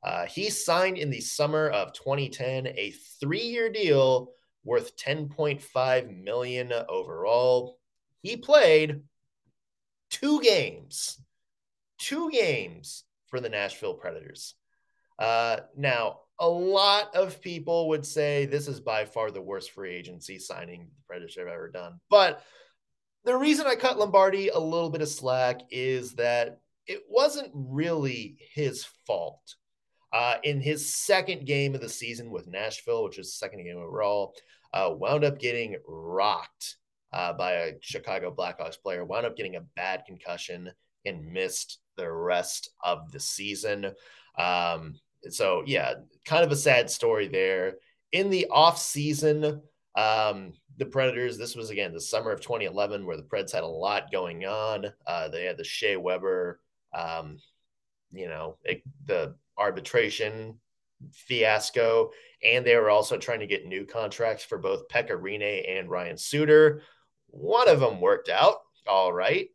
Uh, 0.03 0.25
he 0.25 0.49
signed 0.49 0.97
in 0.97 1.09
the 1.09 1.21
summer 1.21 1.69
of 1.69 1.93
2010 1.93 2.67
a 2.67 2.93
three-year 3.19 3.69
deal 3.71 4.31
worth 4.63 4.95
10.5 4.97 6.23
million 6.23 6.71
overall. 6.89 7.77
He 8.21 8.37
played 8.37 9.01
two 10.09 10.41
games, 10.41 11.19
two 11.97 12.29
games 12.31 13.03
for 13.27 13.39
the 13.39 13.49
Nashville 13.49 13.93
Predators. 13.93 14.55
Uh, 15.17 15.61
now, 15.77 16.19
a 16.39 16.49
lot 16.49 17.15
of 17.15 17.41
people 17.41 17.89
would 17.89 18.05
say 18.05 18.45
this 18.45 18.67
is 18.67 18.79
by 18.79 19.05
far 19.05 19.29
the 19.29 19.41
worst 19.41 19.71
free 19.71 19.93
agency 19.93 20.39
signing 20.39 20.87
the 20.95 21.03
Predators 21.07 21.37
have 21.37 21.47
ever 21.47 21.69
done. 21.69 21.99
But 22.09 22.43
the 23.23 23.35
reason 23.35 23.67
I 23.67 23.75
cut 23.75 23.99
Lombardi 23.99 24.49
a 24.49 24.59
little 24.59 24.89
bit 24.89 25.01
of 25.01 25.09
slack 25.09 25.61
is 25.69 26.13
that 26.13 26.59
it 26.87 27.03
wasn't 27.09 27.51
really 27.53 28.37
his 28.53 28.85
fault. 29.05 29.55
Uh, 30.13 30.35
in 30.43 30.59
his 30.59 30.93
second 30.93 31.45
game 31.45 31.73
of 31.73 31.79
the 31.79 31.87
season 31.87 32.29
with 32.29 32.45
Nashville, 32.45 33.05
which 33.05 33.17
was 33.17 33.33
second 33.33 33.63
game 33.63 33.77
overall, 33.77 34.33
uh, 34.73 34.89
wound 34.91 35.23
up 35.23 35.39
getting 35.39 35.77
rocked 35.87 36.75
uh, 37.13 37.31
by 37.31 37.53
a 37.53 37.73
Chicago 37.79 38.33
Blackhawks 38.37 38.81
player, 38.81 39.05
wound 39.05 39.25
up 39.25 39.37
getting 39.37 39.55
a 39.55 39.65
bad 39.75 40.03
concussion 40.05 40.69
and 41.05 41.31
missed 41.31 41.79
the 41.95 42.11
rest 42.11 42.71
of 42.83 43.09
the 43.11 43.19
season. 43.21 43.93
Um, 44.37 44.95
so, 45.29 45.63
yeah, 45.65 45.93
kind 46.25 46.43
of 46.43 46.51
a 46.51 46.57
sad 46.57 46.89
story 46.89 47.27
there. 47.27 47.75
In 48.11 48.29
the 48.29 48.47
off 48.51 48.77
season, 48.79 49.61
um, 49.95 50.53
the 50.77 50.85
Predators, 50.85 51.37
this 51.37 51.55
was 51.55 51.69
again 51.69 51.93
the 51.93 52.01
summer 52.01 52.31
of 52.31 52.41
2011 52.41 53.05
where 53.05 53.17
the 53.17 53.23
Preds 53.23 53.51
had 53.51 53.63
a 53.63 53.67
lot 53.67 54.11
going 54.11 54.45
on. 54.45 54.87
Uh, 55.05 55.27
they 55.27 55.45
had 55.45 55.57
the 55.57 55.63
Shea 55.63 55.97
Weber, 55.97 56.59
um, 56.93 57.37
you 58.11 58.27
know, 58.27 58.57
it, 58.63 58.83
the 59.05 59.35
arbitration 59.57 60.59
fiasco, 61.13 62.11
and 62.43 62.65
they 62.65 62.75
were 62.75 62.89
also 62.89 63.17
trying 63.17 63.39
to 63.39 63.47
get 63.47 63.65
new 63.65 63.85
contracts 63.85 64.43
for 64.43 64.57
both 64.57 64.87
Pekka 64.87 65.19
Rinne 65.19 65.65
and 65.67 65.89
Ryan 65.89 66.17
Suter. 66.17 66.83
One 67.27 67.69
of 67.69 67.79
them 67.79 68.01
worked 68.01 68.29
out 68.29 68.57
all 68.87 69.13
right. 69.13 69.49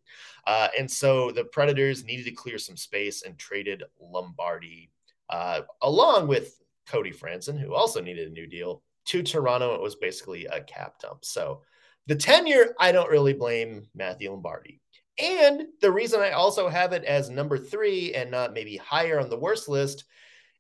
Uh, 0.46 0.68
and 0.78 0.90
so 0.90 1.30
the 1.32 1.44
Predators 1.44 2.04
needed 2.04 2.24
to 2.26 2.30
clear 2.32 2.58
some 2.58 2.76
space 2.76 3.22
and 3.22 3.36
traded 3.38 3.82
Lombardi 4.00 4.90
uh, 5.28 5.62
along 5.82 6.28
with 6.28 6.60
Cody 6.86 7.12
Franson, 7.12 7.58
who 7.58 7.74
also 7.74 8.00
needed 8.00 8.28
a 8.28 8.32
new 8.32 8.46
deal, 8.46 8.82
to 9.06 9.22
Toronto. 9.22 9.74
It 9.74 9.80
was 9.80 9.96
basically 9.96 10.46
a 10.46 10.60
cap 10.62 10.98
dump. 11.00 11.24
So 11.24 11.62
the 12.06 12.14
tenure, 12.14 12.74
I 12.78 12.92
don't 12.92 13.10
really 13.10 13.32
blame 13.32 13.88
Matthew 13.94 14.30
Lombardi. 14.30 14.80
And 15.18 15.64
the 15.80 15.90
reason 15.90 16.20
I 16.20 16.32
also 16.32 16.68
have 16.68 16.92
it 16.92 17.04
as 17.04 17.30
number 17.30 17.56
three 17.56 18.14
and 18.14 18.30
not 18.30 18.52
maybe 18.52 18.76
higher 18.76 19.18
on 19.18 19.30
the 19.30 19.38
worst 19.38 19.68
list 19.68 20.04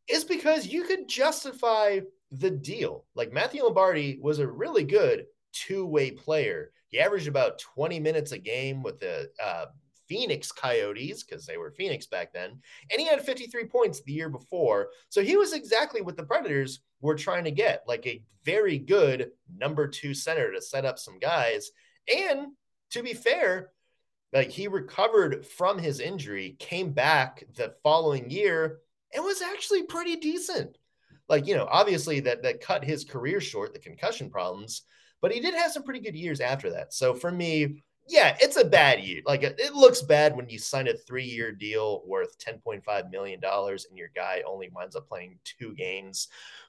is 0.08 0.24
because 0.24 0.66
you 0.66 0.84
could 0.84 1.08
justify 1.08 2.00
the 2.30 2.50
deal. 2.50 3.04
Like 3.14 3.32
Matthew 3.32 3.62
Lombardi 3.62 4.18
was 4.20 4.38
a 4.38 4.46
really 4.46 4.84
good 4.84 5.26
two 5.52 5.84
way 5.84 6.10
player. 6.10 6.70
He 6.88 7.00
averaged 7.00 7.28
about 7.28 7.58
20 7.58 8.00
minutes 8.00 8.32
a 8.32 8.38
game 8.38 8.82
with 8.82 9.00
the 9.00 9.28
uh, 9.42 9.66
Phoenix 10.08 10.52
Coyotes 10.52 11.22
because 11.22 11.46
they 11.46 11.56
were 11.56 11.70
Phoenix 11.70 12.06
back 12.06 12.32
then. 12.32 12.50
And 12.90 13.00
he 13.00 13.06
had 13.06 13.24
53 13.24 13.64
points 13.66 14.02
the 14.02 14.12
year 14.12 14.28
before. 14.28 14.88
So 15.08 15.22
he 15.22 15.36
was 15.36 15.52
exactly 15.52 16.00
what 16.00 16.16
the 16.16 16.22
Predators 16.22 16.80
were 17.00 17.14
trying 17.14 17.44
to 17.44 17.50
get 17.50 17.84
like 17.86 18.06
a 18.06 18.22
very 18.44 18.78
good 18.78 19.30
number 19.54 19.88
two 19.88 20.14
center 20.14 20.52
to 20.52 20.62
set 20.62 20.84
up 20.84 20.98
some 20.98 21.18
guys. 21.18 21.70
And 22.14 22.52
to 22.90 23.02
be 23.02 23.14
fair, 23.14 23.70
like 24.32 24.50
he 24.50 24.68
recovered 24.68 25.46
from 25.46 25.78
his 25.78 26.00
injury, 26.00 26.56
came 26.58 26.92
back 26.92 27.44
the 27.54 27.74
following 27.82 28.30
year, 28.30 28.78
and 29.14 29.24
was 29.24 29.42
actually 29.42 29.84
pretty 29.84 30.16
decent. 30.16 30.78
Like, 31.28 31.46
you 31.46 31.56
know, 31.56 31.66
obviously 31.70 32.20
that 32.20 32.42
that 32.42 32.60
cut 32.60 32.84
his 32.84 33.04
career 33.04 33.40
short, 33.40 33.72
the 33.72 33.78
concussion 33.80 34.30
problems, 34.30 34.82
but 35.20 35.32
he 35.32 35.40
did 35.40 35.54
have 35.54 35.72
some 35.72 35.82
pretty 35.82 36.00
good 36.00 36.14
years 36.14 36.40
after 36.40 36.70
that. 36.70 36.92
So 36.92 37.14
for 37.14 37.32
me, 37.32 37.82
yeah, 38.08 38.36
it's 38.40 38.56
a 38.56 38.64
bad 38.64 39.00
year. 39.00 39.22
Like 39.26 39.42
it 39.42 39.74
looks 39.74 40.02
bad 40.02 40.36
when 40.36 40.48
you 40.48 40.58
sign 40.58 40.88
a 40.88 40.94
three-year 40.94 41.52
deal 41.52 42.02
worth 42.06 42.38
$10.5 42.38 43.10
million 43.10 43.40
and 43.42 43.98
your 43.98 44.10
guy 44.14 44.42
only 44.46 44.70
winds 44.74 44.96
up 44.96 45.08
playing 45.08 45.38
two 45.44 45.74
games. 45.74 46.28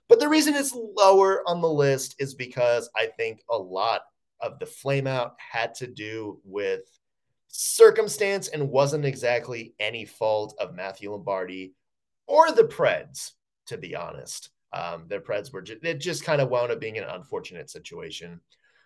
But 0.09 0.19
the 0.19 0.29
reason 0.29 0.55
it's 0.55 0.75
lower 0.75 1.43
on 1.47 1.61
the 1.61 1.69
list 1.69 2.15
is 2.19 2.33
because 2.33 2.89
I 2.95 3.07
think 3.17 3.43
a 3.49 3.57
lot 3.57 4.01
of 4.41 4.57
the 4.59 4.65
flameout 4.65 5.31
had 5.37 5.75
to 5.75 5.87
do 5.87 6.39
with 6.43 6.81
circumstance 7.49 8.47
and 8.49 8.69
wasn't 8.69 9.05
exactly 9.05 9.73
any 9.79 10.05
fault 10.05 10.55
of 10.59 10.75
Matthew 10.75 11.11
Lombardi 11.11 11.73
or 12.27 12.51
the 12.51 12.63
Preds, 12.63 13.31
to 13.67 13.77
be 13.77 13.95
honest. 13.95 14.49
Um, 14.73 15.05
the 15.07 15.19
Preds 15.19 15.51
were 15.53 15.61
just, 15.61 15.83
it 15.83 15.99
just 15.99 16.23
kind 16.23 16.41
of 16.41 16.49
wound 16.49 16.71
up 16.71 16.79
being 16.79 16.97
an 16.97 17.05
unfortunate 17.05 17.69
situation 17.69 18.41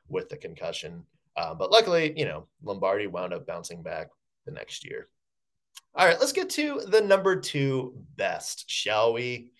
with 0.07 0.29
the 0.29 0.37
concussion. 0.37 1.03
Uh, 1.35 1.53
but 1.53 1.71
luckily, 1.71 2.13
you 2.17 2.25
know, 2.25 2.47
Lombardi 2.63 3.07
wound 3.07 3.33
up 3.33 3.47
bouncing 3.47 3.83
back 3.83 4.09
the 4.45 4.51
next 4.51 4.85
year. 4.85 5.07
All 5.93 6.05
right, 6.05 6.19
let's 6.19 6.31
get 6.31 6.49
to 6.51 6.81
the 6.87 7.01
number 7.01 7.35
two 7.35 7.95
best, 8.15 8.69
shall 8.69 9.13
we? 9.13 9.51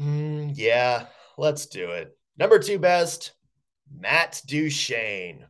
Mm, 0.00 0.52
yeah, 0.54 1.06
let's 1.36 1.66
do 1.66 1.90
it. 1.90 2.16
Number 2.38 2.58
two 2.58 2.78
best, 2.78 3.32
Matt 3.94 4.40
Duchene. 4.46 5.44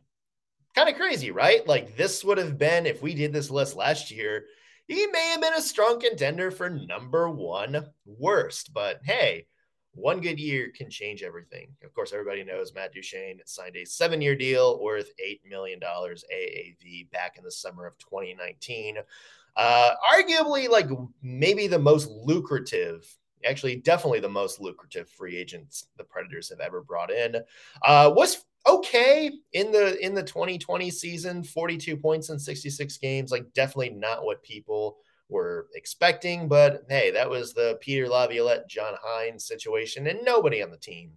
Kind 0.75 0.89
of 0.89 0.95
crazy, 0.95 1.31
right? 1.31 1.65
Like 1.67 1.95
this 1.95 2.23
would 2.23 2.37
have 2.37 2.57
been 2.57 2.85
if 2.85 3.01
we 3.01 3.13
did 3.13 3.31
this 3.31 3.49
list 3.49 3.75
last 3.75 4.11
year, 4.11 4.45
he 4.87 5.07
may 5.07 5.29
have 5.31 5.41
been 5.41 5.53
a 5.53 5.61
strong 5.61 5.99
contender 6.01 6.51
for 6.51 6.69
number 6.69 7.29
one 7.29 7.87
worst. 8.05 8.73
But 8.73 8.99
hey, 9.03 9.47
one 9.93 10.21
good 10.21 10.39
year 10.39 10.71
can 10.75 10.89
change 10.89 11.21
everything. 11.21 11.67
Of 11.83 11.93
course, 11.93 12.13
everybody 12.13 12.43
knows 12.43 12.73
Matt 12.73 12.93
Duchene 12.93 13.41
signed 13.45 13.75
a 13.75 13.85
seven 13.85 14.21
year 14.21 14.35
deal 14.35 14.81
worth 14.81 15.11
$8 15.23 15.41
million 15.49 15.79
AAV 15.79 17.11
back 17.11 17.37
in 17.37 17.43
the 17.43 17.51
summer 17.51 17.85
of 17.85 17.97
2019. 17.97 18.97
Uh, 19.57 19.91
arguably, 20.13 20.69
like 20.69 20.87
maybe 21.21 21.67
the 21.67 21.79
most 21.79 22.09
lucrative, 22.09 23.05
actually, 23.45 23.75
definitely 23.75 24.21
the 24.21 24.29
most 24.29 24.61
lucrative 24.61 25.09
free 25.09 25.35
agents 25.35 25.87
the 25.97 26.03
Predators 26.03 26.49
have 26.49 26.61
ever 26.61 26.81
brought 26.81 27.11
in. 27.11 27.35
Uh, 27.85 28.11
was 28.15 28.45
okay 28.67 29.31
in 29.53 29.71
the 29.71 29.97
in 30.05 30.13
the 30.13 30.21
2020 30.21 30.91
season 30.91 31.43
42 31.43 31.97
points 31.97 32.29
in 32.29 32.37
66 32.37 32.95
games 32.97 33.31
like 33.31 33.51
definitely 33.53 33.89
not 33.89 34.23
what 34.23 34.43
people 34.43 34.97
were 35.31 35.67
expecting. 35.73 36.47
But 36.47 36.83
hey, 36.89 37.09
that 37.11 37.29
was 37.29 37.53
the 37.53 37.77
Peter 37.81 38.07
Laviolette, 38.07 38.69
John 38.69 38.93
Hynes 39.03 39.41
situation, 39.41 40.05
and 40.07 40.19
nobody 40.23 40.61
on 40.61 40.69
the 40.69 40.77
team 40.77 41.13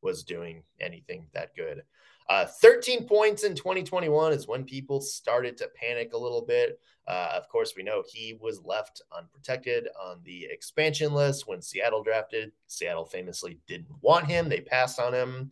was 0.00 0.22
doing 0.22 0.62
anything 0.80 1.26
that 1.34 1.54
good. 1.54 1.82
Uh, 2.28 2.46
13 2.46 3.06
points 3.06 3.44
in 3.44 3.54
2021 3.54 4.32
is 4.32 4.48
when 4.48 4.64
people 4.64 5.00
started 5.00 5.56
to 5.56 5.70
panic 5.80 6.12
a 6.12 6.18
little 6.18 6.42
bit. 6.42 6.80
Uh, 7.06 7.30
of 7.34 7.48
course, 7.48 7.74
we 7.76 7.84
know 7.84 8.02
he 8.06 8.36
was 8.40 8.64
left 8.64 9.00
unprotected 9.16 9.88
on 10.02 10.20
the 10.24 10.44
expansion 10.50 11.12
list 11.12 11.46
when 11.46 11.62
Seattle 11.62 12.02
drafted. 12.02 12.50
Seattle 12.66 13.04
famously 13.04 13.58
didn't 13.68 13.86
want 14.00 14.26
him, 14.26 14.48
they 14.48 14.60
passed 14.60 14.98
on 14.98 15.12
him. 15.12 15.50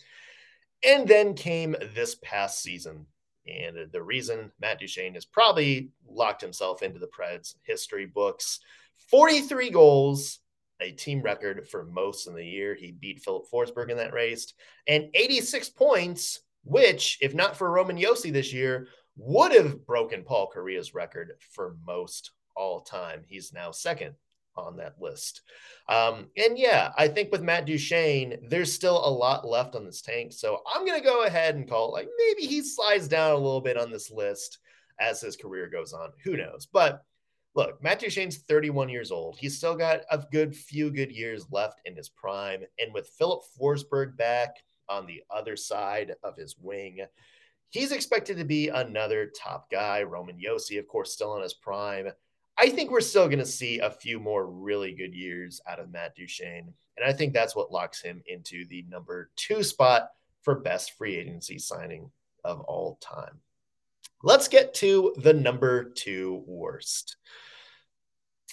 And 0.87 1.07
then 1.09 1.35
came 1.35 1.77
this 1.94 2.16
past 2.16 2.61
season. 2.61 3.07
And 3.47 3.91
the 3.93 4.03
reason 4.03 4.51
Matt 4.61 4.81
Duchene 4.81 5.15
has 5.15 5.25
probably 5.25 5.91
locked 6.09 6.41
himself 6.41 6.83
into 6.83 6.99
the 6.99 7.09
Preds 7.09 7.55
history 7.65 8.07
books 8.07 8.61
43 9.11 9.71
goals, 9.71 10.41
a 10.81 10.91
team 10.91 11.21
record 11.21 11.69
for 11.69 11.85
most 11.85 12.27
in 12.27 12.35
the 12.35 12.45
year. 12.45 12.75
He 12.75 12.93
beat 12.93 13.21
Filip 13.21 13.45
Forsberg 13.53 13.91
in 13.91 13.97
that 13.99 14.15
race, 14.15 14.55
and 14.87 15.11
86 15.15 15.69
points, 15.71 16.41
which, 16.65 17.19
if 17.21 17.35
not 17.35 17.57
for 17.57 17.71
Roman 17.71 17.99
Josi 17.99 18.33
this 18.33 18.53
year, 18.53 18.89
would 19.17 19.53
have 19.53 19.87
broken 19.87 20.25
Paul 20.25 20.51
Kariya's 20.55 20.95
record 20.95 21.33
for 21.53 21.77
most 21.87 22.33
all 22.57 22.81
time. 22.81 23.23
He's 23.27 23.53
now 23.53 23.71
second 23.71 24.15
on 24.57 24.77
that 24.77 25.01
list. 25.01 25.43
Um, 25.88 26.27
and 26.37 26.59
yeah, 26.59 26.93
I 26.97 27.09
think 27.09 27.31
with 27.31 27.43
Matt 27.43 27.67
Duchene, 27.67 28.38
there's 28.49 28.73
still 28.73 29.07
a 29.07 29.11
lot 29.11 29.47
left 29.47 29.75
on 29.75 29.85
this 29.85 30.03
tank. 30.03 30.33
So 30.33 30.62
I'm 30.73 30.87
going 30.87 30.99
to 30.99 31.05
go 31.05 31.25
ahead 31.25 31.55
and 31.57 31.69
call 31.69 31.88
it 31.88 31.93
like 31.93 32.09
maybe 32.19 32.47
he 32.47 32.62
slides 32.62 33.09
down 33.09 33.33
a 33.33 33.37
little 33.37 33.61
bit 33.61 33.77
on 33.77 33.90
this 33.90 34.11
list 34.11 34.59
as 34.99 35.21
his 35.21 35.37
career 35.37 35.69
goes 35.69 35.93
on. 35.93 36.11
Who 36.25 36.37
knows? 36.37 36.67
But 36.73 37.05
look, 37.55 37.83
Matt 37.83 38.01
Duchene's 38.01 38.38
31 38.38 38.88
years 38.88 39.11
old. 39.11 39.37
He's 39.38 39.57
still 39.57 39.77
got 39.77 40.01
a 40.11 40.25
good 40.33 40.55
few 40.55 40.90
good 40.90 41.12
years 41.12 41.47
left 41.51 41.81
in 41.85 41.97
his 41.97 42.09
prime. 42.09 42.62
And 42.79 42.93
with 42.93 43.09
Filip 43.19 43.43
Forsberg 43.59 44.17
back 44.17 44.57
on 44.88 45.07
the 45.07 45.23
other 45.31 45.57
side 45.57 46.14
of 46.23 46.37
his 46.37 46.57
wing, 46.59 47.01
he's 47.71 47.93
expected 47.93 48.38
to 48.38 48.45
be 48.45 48.69
another 48.69 49.31
top 49.37 49.71
guy. 49.71 50.03
Roman 50.03 50.38
Josi, 50.38 50.79
of 50.79 50.88
course, 50.88 51.12
still 51.12 51.37
in 51.37 51.43
his 51.43 51.55
prime. 51.55 52.09
I 52.57 52.71
think 52.71 52.90
we're 52.90 53.01
still 53.01 53.27
going 53.27 53.40
to 53.40 53.47
see 53.47 53.81
a 53.81 53.90
few 53.90 54.21
more 54.21 54.47
really 54.47 54.95
good 54.95 55.14
years 55.14 55.61
out 55.69 55.81
of 55.81 55.90
Matt 55.90 56.14
Duchene. 56.14 56.73
And 56.97 57.07
I 57.07 57.12
think 57.12 57.33
that's 57.33 57.57
what 57.57 57.73
locks 57.73 58.01
him 58.01 58.23
into 58.27 58.64
the 58.69 58.85
number 58.88 59.31
two 59.37 59.62
spot 59.62 60.11
for 60.43 60.61
best 60.61 60.93
free 60.97 61.17
agency 61.17 61.59
signing 61.59 62.11
of 62.45 62.61
all 62.61 62.99
time. 63.01 63.40
Let's 64.23 64.49
get 64.49 64.75
to 64.75 65.14
the 65.19 65.33
number 65.33 65.90
two 65.90 66.45
worst. 66.47 67.17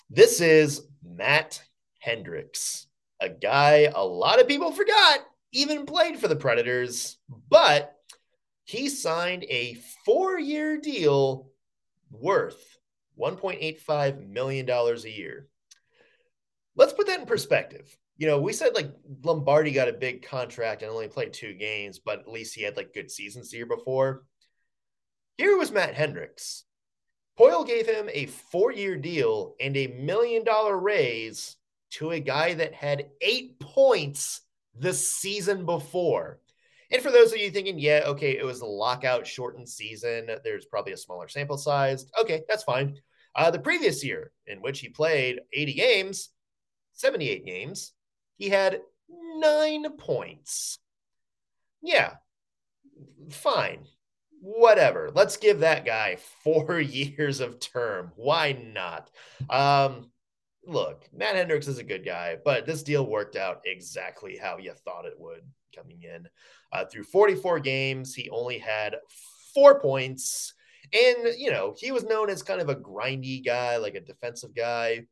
This 0.09 0.41
is 0.41 0.87
Matt 1.03 1.61
Hendricks, 1.99 2.87
a 3.21 3.29
guy 3.29 3.91
a 3.93 4.03
lot 4.03 4.41
of 4.41 4.47
people 4.47 4.71
forgot 4.71 5.19
even 5.53 5.85
played 5.85 6.19
for 6.19 6.27
the 6.27 6.35
Predators, 6.35 7.17
but 7.49 7.95
he 8.63 8.89
signed 8.89 9.45
a 9.45 9.77
four 10.05 10.39
year 10.39 10.77
deal 10.77 11.49
worth 12.09 12.70
$1.85 13.21 14.27
million 14.27 14.69
a 14.69 14.95
year. 15.07 15.47
Let's 16.75 16.93
put 16.93 17.07
that 17.07 17.19
in 17.19 17.25
perspective. 17.25 17.95
You 18.17 18.27
know, 18.27 18.39
we 18.39 18.53
said 18.53 18.75
like 18.75 18.91
Lombardi 19.23 19.71
got 19.71 19.89
a 19.89 19.93
big 19.93 20.23
contract 20.23 20.81
and 20.81 20.91
only 20.91 21.07
played 21.07 21.33
two 21.33 21.53
games, 21.53 21.99
but 21.99 22.19
at 22.19 22.27
least 22.27 22.55
he 22.55 22.63
had 22.63 22.77
like 22.77 22.93
good 22.93 23.11
seasons 23.11 23.51
the 23.51 23.57
year 23.57 23.65
before. 23.65 24.23
Here 25.37 25.57
was 25.57 25.71
Matt 25.71 25.95
Hendricks. 25.95 26.65
Poile 27.39 27.65
gave 27.65 27.87
him 27.87 28.09
a 28.13 28.27
four 28.27 28.71
year 28.71 28.95
deal 28.95 29.55
and 29.59 29.75
a 29.75 29.87
million 29.87 30.43
dollar 30.43 30.77
raise 30.77 31.55
to 31.91 32.11
a 32.11 32.19
guy 32.19 32.53
that 32.53 32.73
had 32.73 33.09
eight 33.21 33.59
points 33.59 34.41
the 34.77 34.93
season 34.93 35.65
before. 35.65 36.39
And 36.91 37.01
for 37.01 37.11
those 37.11 37.31
of 37.31 37.39
you 37.39 37.49
thinking, 37.51 37.79
yeah, 37.79 38.01
okay, 38.05 38.37
it 38.37 38.45
was 38.45 38.61
a 38.61 38.65
lockout 38.65 39.25
shortened 39.25 39.69
season, 39.69 40.29
there's 40.43 40.65
probably 40.65 40.93
a 40.93 40.97
smaller 40.97 41.27
sample 41.27 41.57
size. 41.57 42.05
Okay, 42.19 42.43
that's 42.49 42.63
fine. 42.63 42.99
Uh, 43.35 43.51
the 43.51 43.59
previous 43.59 44.03
year, 44.03 44.31
in 44.45 44.61
which 44.61 44.79
he 44.79 44.89
played 44.89 45.39
80 45.53 45.73
games, 45.73 46.29
78 46.93 47.45
games, 47.45 47.93
he 48.37 48.49
had 48.49 48.81
nine 49.37 49.97
points. 49.97 50.79
Yeah, 51.81 52.13
fine. 53.29 53.85
Whatever. 54.41 55.11
Let's 55.13 55.37
give 55.37 55.59
that 55.59 55.85
guy 55.85 56.17
four 56.43 56.79
years 56.79 57.39
of 57.39 57.59
term. 57.59 58.11
Why 58.15 58.53
not? 58.53 59.09
Um, 59.49 60.11
look, 60.65 61.07
Matt 61.13 61.35
Hendricks 61.35 61.67
is 61.67 61.77
a 61.79 61.83
good 61.83 62.05
guy, 62.05 62.37
but 62.43 62.65
this 62.65 62.83
deal 62.83 63.05
worked 63.05 63.35
out 63.35 63.61
exactly 63.65 64.37
how 64.37 64.57
you 64.57 64.73
thought 64.73 65.05
it 65.05 65.19
would 65.19 65.41
coming 65.75 66.03
in. 66.03 66.27
Uh, 66.71 66.85
through 66.85 67.03
44 67.03 67.59
games, 67.59 68.13
he 68.13 68.29
only 68.29 68.57
had 68.57 68.95
four 69.53 69.79
points. 69.79 70.53
And, 70.93 71.33
you 71.37 71.51
know, 71.51 71.73
he 71.77 71.91
was 71.91 72.03
known 72.03 72.29
as 72.29 72.43
kind 72.43 72.61
of 72.61 72.69
a 72.69 72.75
grindy 72.75 73.43
guy, 73.43 73.77
like 73.77 73.95
a 73.95 74.01
defensive 74.01 74.53
guy. 74.55 75.05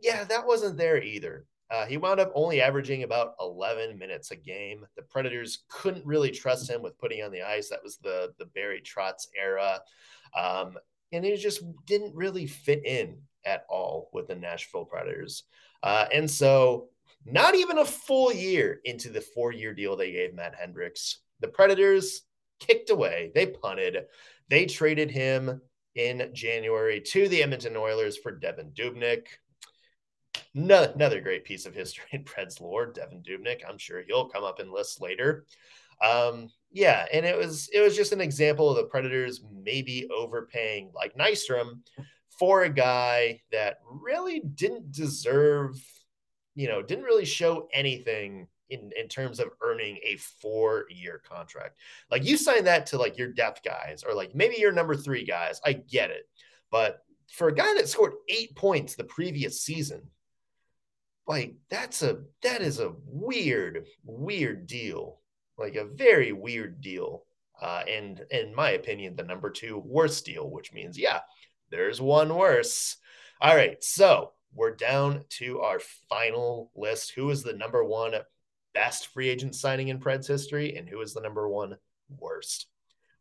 Yeah, 0.00 0.24
that 0.24 0.46
wasn't 0.46 0.76
there 0.76 1.02
either. 1.02 1.46
Uh, 1.70 1.86
he 1.86 1.96
wound 1.96 2.18
up 2.18 2.32
only 2.34 2.60
averaging 2.60 3.04
about 3.04 3.34
11 3.40 3.96
minutes 3.96 4.32
a 4.32 4.36
game. 4.36 4.84
The 4.96 5.02
Predators 5.02 5.64
couldn't 5.68 6.04
really 6.04 6.30
trust 6.30 6.68
him 6.68 6.82
with 6.82 6.98
putting 6.98 7.22
on 7.22 7.30
the 7.30 7.42
ice. 7.42 7.68
That 7.68 7.82
was 7.84 7.96
the 7.98 8.32
the 8.38 8.46
Barry 8.46 8.82
Trotz 8.82 9.28
era, 9.40 9.80
um, 10.36 10.76
and 11.12 11.24
he 11.24 11.36
just 11.36 11.62
didn't 11.86 12.14
really 12.14 12.46
fit 12.46 12.84
in 12.84 13.18
at 13.44 13.66
all 13.68 14.10
with 14.12 14.26
the 14.26 14.34
Nashville 14.34 14.84
Predators. 14.84 15.44
Uh, 15.82 16.06
and 16.12 16.28
so 16.28 16.88
not 17.24 17.54
even 17.54 17.78
a 17.78 17.84
full 17.84 18.32
year 18.32 18.80
into 18.84 19.10
the 19.10 19.20
four 19.20 19.52
year 19.52 19.72
deal 19.72 19.96
they 19.96 20.10
gave 20.12 20.34
Matt 20.34 20.56
Hendricks. 20.56 21.20
The 21.40 21.48
Predators 21.48 22.22
kicked 22.58 22.90
away, 22.90 23.30
they 23.34 23.46
punted, 23.46 24.06
they 24.50 24.66
traded 24.66 25.10
him 25.10 25.60
in 25.94 26.30
January 26.34 27.00
to 27.00 27.28
the 27.28 27.42
Edmonton 27.42 27.76
Oilers 27.76 28.18
for 28.18 28.38
Devan 28.38 28.74
Dubnyk. 28.74 29.26
No, 30.54 30.82
another 30.82 31.20
great 31.20 31.44
piece 31.44 31.64
of 31.64 31.74
history 31.74 32.04
in 32.12 32.24
Preds 32.24 32.60
lore, 32.60 32.92
Devan 32.92 33.24
Dubnyk. 33.24 33.62
I'm 33.66 33.78
sure 33.78 34.02
he'll 34.06 34.28
come 34.28 34.44
up 34.44 34.60
in 34.60 34.72
lists 34.72 35.00
later. 35.00 35.46
Um, 36.02 36.48
yeah, 36.70 37.06
and 37.12 37.24
it 37.24 37.36
was 37.36 37.68
it 37.72 37.80
was 37.80 37.96
just 37.96 38.12
an 38.12 38.20
example 38.20 38.70
of 38.70 38.76
the 38.76 38.84
Predators 38.84 39.42
maybe 39.64 40.08
overpaying 40.14 40.92
like 40.94 41.16
Nystrom 41.16 41.80
for 42.38 42.62
a 42.62 42.70
guy 42.70 43.40
that 43.52 43.78
really 43.84 44.40
didn't 44.40 44.92
deserve 44.92 45.74
you 46.54 46.68
know, 46.68 46.82
didn't 46.82 47.04
really 47.04 47.24
show 47.24 47.68
anything 47.72 48.46
in, 48.70 48.90
in 48.96 49.08
terms 49.08 49.40
of 49.40 49.48
earning 49.62 49.98
a 50.04 50.16
four 50.16 50.86
year 50.90 51.20
contract. 51.28 51.76
Like 52.10 52.24
you 52.24 52.36
sign 52.36 52.64
that 52.64 52.86
to 52.86 52.98
like 52.98 53.18
your 53.18 53.28
depth 53.28 53.62
guys 53.62 54.04
or 54.06 54.14
like 54.14 54.34
maybe 54.34 54.56
your 54.58 54.72
number 54.72 54.94
three 54.94 55.24
guys. 55.24 55.60
I 55.64 55.74
get 55.74 56.10
it. 56.10 56.28
But 56.70 57.04
for 57.30 57.48
a 57.48 57.54
guy 57.54 57.74
that 57.74 57.88
scored 57.88 58.14
eight 58.28 58.56
points 58.56 58.94
the 58.94 59.04
previous 59.04 59.62
season, 59.62 60.02
like 61.26 61.54
that's 61.68 62.02
a 62.02 62.22
that 62.42 62.60
is 62.62 62.80
a 62.80 62.94
weird, 63.04 63.86
weird 64.04 64.66
deal. 64.66 65.20
Like 65.58 65.76
a 65.76 65.84
very 65.84 66.32
weird 66.32 66.80
deal. 66.80 67.24
Uh, 67.60 67.82
and 67.86 68.22
in 68.30 68.54
my 68.54 68.70
opinion, 68.70 69.14
the 69.16 69.22
number 69.22 69.50
two 69.50 69.82
worst 69.84 70.24
deal, 70.24 70.48
which 70.48 70.72
means, 70.72 70.98
yeah, 70.98 71.20
there's 71.70 72.00
one 72.00 72.34
worse. 72.34 72.96
All 73.40 73.54
right. 73.54 73.82
So 73.84 74.32
we're 74.54 74.74
down 74.74 75.24
to 75.30 75.60
our 75.60 75.78
final 76.08 76.70
list. 76.74 77.12
Who 77.12 77.30
is 77.30 77.42
the 77.42 77.52
number 77.52 77.84
one 77.84 78.14
best 78.74 79.08
free 79.08 79.28
agent 79.28 79.54
signing 79.54 79.88
in 79.88 80.00
Preds 80.00 80.26
history, 80.26 80.76
and 80.76 80.88
who 80.88 81.00
is 81.00 81.14
the 81.14 81.20
number 81.20 81.48
one 81.48 81.76
worst? 82.18 82.66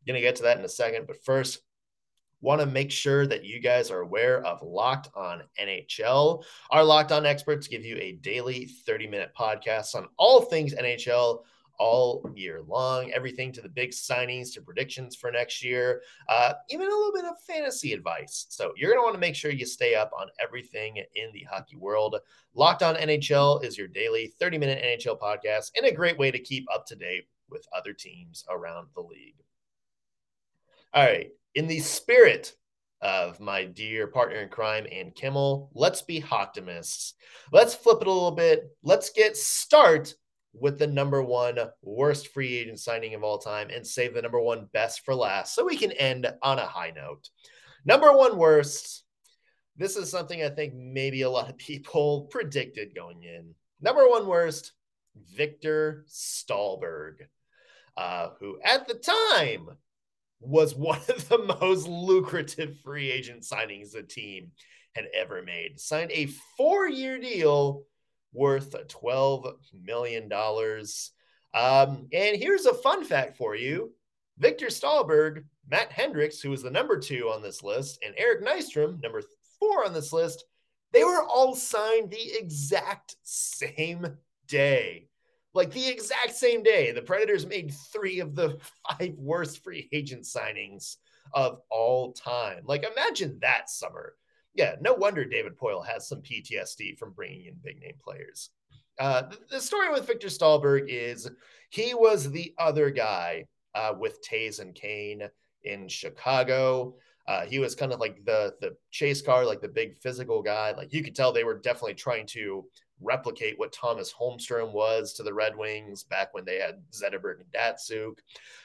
I'm 0.02 0.14
going 0.14 0.22
to 0.22 0.26
get 0.26 0.38
to 0.38 0.44
that 0.44 0.58
in 0.58 0.66
a 0.66 0.70
second, 0.70 1.08
but 1.08 1.24
first, 1.24 1.60
want 2.42 2.62
to 2.62 2.66
make 2.66 2.92
sure 2.92 3.28
that 3.28 3.44
you 3.44 3.60
guys 3.60 3.92
are 3.92 4.00
aware 4.00 4.42
of 4.46 4.62
Locked 4.62 5.10
On 5.16 5.42
NHL. 5.60 6.44
Our 6.72 6.84
Locked 6.84 7.12
On 7.12 7.26
experts 7.26 7.68
give 7.68 7.84
you 7.84 7.98
a 7.98 8.14
daily 8.14 8.66
30 8.86 9.08
minute 9.08 9.32
podcast 9.38 9.96
on 9.96 10.08
all 10.18 10.42
things 10.42 10.74
NHL 10.74 11.44
all 11.80 12.30
year 12.36 12.62
long. 12.68 13.12
Everything 13.12 13.52
to 13.54 13.62
the 13.62 13.70
big 13.70 13.92
signings 13.92 14.54
to 14.54 14.62
predictions 14.62 15.16
for 15.16 15.32
next 15.32 15.64
year, 15.64 16.02
uh, 16.28 16.54
even 16.70 16.88
a 16.88 16.90
little 16.90 17.14
bit 17.14 17.26
of 17.26 17.42
fantasy 17.42 17.94
advice. 17.94 18.46
So 18.50 18.74
you're 18.76 18.92
going 18.92 19.00
to 19.00 19.04
want 19.04 19.16
to 19.16 19.20
make 19.20 19.36
sure 19.36 19.52
you 19.52 19.66
stay 19.66 19.96
up 19.96 20.12
on 20.20 20.28
everything 20.44 20.98
in 20.98 21.32
the 21.34 21.48
hockey 21.50 21.78
world. 21.78 22.18
Locked 22.54 22.84
on 22.84 22.96
NHL 22.96 23.64
is 23.64 23.78
your 23.78 23.88
daily 23.88 24.34
30 24.40 24.58
minute 24.58 24.84
NHL 24.84 25.20
podcast 25.20 25.72
and 25.76 25.86
a 25.86 25.96
great 25.96 26.20
way 26.20 26.30
to 26.30 26.40
keep 26.40 26.68
up 26.74 26.86
to 26.88 26.96
date 26.96 27.28
with 27.50 27.66
other 27.76 27.94
teams 27.94 28.44
around 28.50 28.88
the 28.94 29.02
league. 29.02 29.36
All 30.94 31.06
right. 31.06 31.30
In 31.56 31.68
the 31.68 31.80
spirit 31.80 32.54
of 33.02 33.40
my 33.40 33.64
dear 33.64 34.08
partner 34.08 34.38
in 34.38 34.50
crime 34.50 34.86
Ann 34.92 35.12
Kimmel, 35.12 35.72
let's 35.74 36.02
be 36.02 36.24
optimists. 36.30 37.14
Let's 37.52 37.74
flip 37.74 38.00
it 38.02 38.08
a 38.08 38.12
little 38.12 38.32
bit. 38.32 38.76
Let's 38.84 39.10
get 39.10 39.38
start 39.38 40.14
with 40.62 40.80
the 40.80 40.88
number 40.88 41.24
one 41.24 41.58
worst 41.82 42.30
free 42.30 42.58
agent 42.58 42.80
signing 42.80 43.14
of 43.14 43.24
all 43.24 43.38
time 43.38 43.70
and 43.70 43.86
save 43.86 44.14
the 44.14 44.22
number 44.22 44.40
one 44.40 44.68
best 44.74 45.06
for 45.06 45.16
last 45.16 45.56
so 45.56 45.66
we 45.66 45.78
can 45.78 45.92
end 45.94 46.28
on 46.42 46.60
a 46.60 46.66
high 46.66 46.92
note. 46.96 47.30
Number 47.86 48.12
one 48.16 48.38
worst. 48.38 49.04
This 49.78 49.96
is 49.96 50.12
something 50.12 50.44
I 50.44 50.50
think 50.50 50.74
maybe 50.74 51.22
a 51.22 51.30
lot 51.30 51.50
of 51.50 51.58
people 51.58 52.28
predicted 52.32 52.96
going 52.96 53.24
in. 53.24 53.54
Number 53.82 54.08
one 54.08 54.28
worst, 54.28 54.74
Viktor 55.36 56.06
Stalberg, 56.10 57.14
uh, 57.96 58.30
who 58.40 58.60
at 58.64 58.88
the 58.88 58.96
time 58.96 59.70
was 60.42 60.76
one 60.76 61.02
of 61.10 61.28
the 61.30 61.56
most 61.60 61.88
lucrative 61.88 62.78
free 62.84 63.12
agent 63.12 63.44
signings 63.44 63.92
the 63.92 64.04
team 64.04 64.52
had 64.96 65.06
ever 65.16 65.42
made. 65.42 65.80
Signed 65.80 66.12
a 66.12 66.30
four 66.58 66.88
year 66.88 67.20
deal 67.20 67.84
worth 68.34 68.72
$12 68.72 69.54
million. 69.84 70.32
Um, 71.54 72.08
and 72.14 72.38
here's 72.38 72.66
a 72.66 72.74
fun 72.74 73.04
fact 73.04 73.38
for 73.38 73.56
you 73.56 73.94
Viktor 74.38 74.68
Stalberg, 74.68 75.44
Matt 75.70 75.92
Hendricks, 75.92 76.40
who 76.40 76.50
was 76.50 76.64
the 76.64 76.72
number 76.72 76.98
two 76.98 77.30
on 77.30 77.42
this 77.42 77.64
list, 77.64 78.00
and 78.06 78.16
Eric 78.18 78.44
Nystrom, 78.44 79.02
number 79.02 79.22
four 79.60 79.86
on 79.86 79.94
this 79.94 80.14
list, 80.14 80.46
they 80.94 81.04
were 81.04 81.24
all 81.24 81.56
signed 81.56 82.10
the 82.10 82.38
exact 82.40 83.16
same 83.24 84.18
day. 84.48 85.08
Like 85.54 85.72
the 85.72 85.88
exact 85.88 86.36
same 86.36 86.64
day. 86.64 86.92
The 86.92 87.02
Predators 87.02 87.46
made 87.46 87.74
three 87.92 88.20
of 88.20 88.36
the 88.36 88.58
five 88.90 89.16
worst 89.18 89.64
free 89.64 89.90
agent 89.92 90.24
signings 90.24 90.98
of 91.34 91.60
all 91.70 92.14
time. 92.14 92.62
Like 92.66 92.86
imagine 92.86 93.40
that 93.42 93.70
summer. 93.70 94.16
Yeah, 94.56 94.76
no 94.82 94.94
wonder 94.94 95.26
David 95.26 95.58
Poile 95.58 95.86
has 95.86 96.08
some 96.08 96.22
PTSD 96.22 96.98
from 96.98 97.14
bringing 97.14 97.46
in 97.46 97.56
big 97.64 97.80
name 97.80 97.96
players. 98.04 98.50
Uh, 99.00 99.24
the, 99.50 99.62
story 99.62 99.90
with 99.92 100.06
Viktor 100.06 100.28
Stalberg 100.28 100.86
is 100.88 101.30
he 101.70 101.94
was 101.94 102.30
the 102.30 102.54
other 102.58 102.90
guy 102.90 103.46
uh, 103.74 103.94
with 103.98 104.20
Toews 104.22 104.60
and 104.60 104.76
Kane 104.76 105.24
in 105.64 105.88
Chicago. 105.88 106.96
Uh, 107.28 107.46
he 107.46 107.60
was 107.60 107.76
kind 107.76 107.94
of 107.94 108.00
like 108.00 108.26
the 108.26 108.56
the 108.60 108.76
chase 108.92 109.22
car, 109.22 109.46
like 109.46 109.62
the 109.62 109.68
big 109.68 109.98
physical 110.00 110.42
guy. 110.42 110.72
Like 110.72 110.92
you 110.92 111.04
could 111.04 111.16
tell 111.16 111.32
they 111.32 111.44
were 111.44 111.60
definitely 111.60 111.94
trying 111.94 112.26
to 112.28 112.66
replicate 113.02 113.58
what 113.58 113.72
Tomas 113.72 114.14
Holmstrom 114.14 114.74
was 114.74 115.14
to 115.14 115.24
the 115.24 115.34
Red 115.34 115.56
Wings 115.56 116.04
back 116.04 116.34
when 116.34 116.44
they 116.44 116.58
had 116.58 116.82
Zetterberg 116.92 117.40
and 117.40 117.52
Datsyuk. 117.54 118.18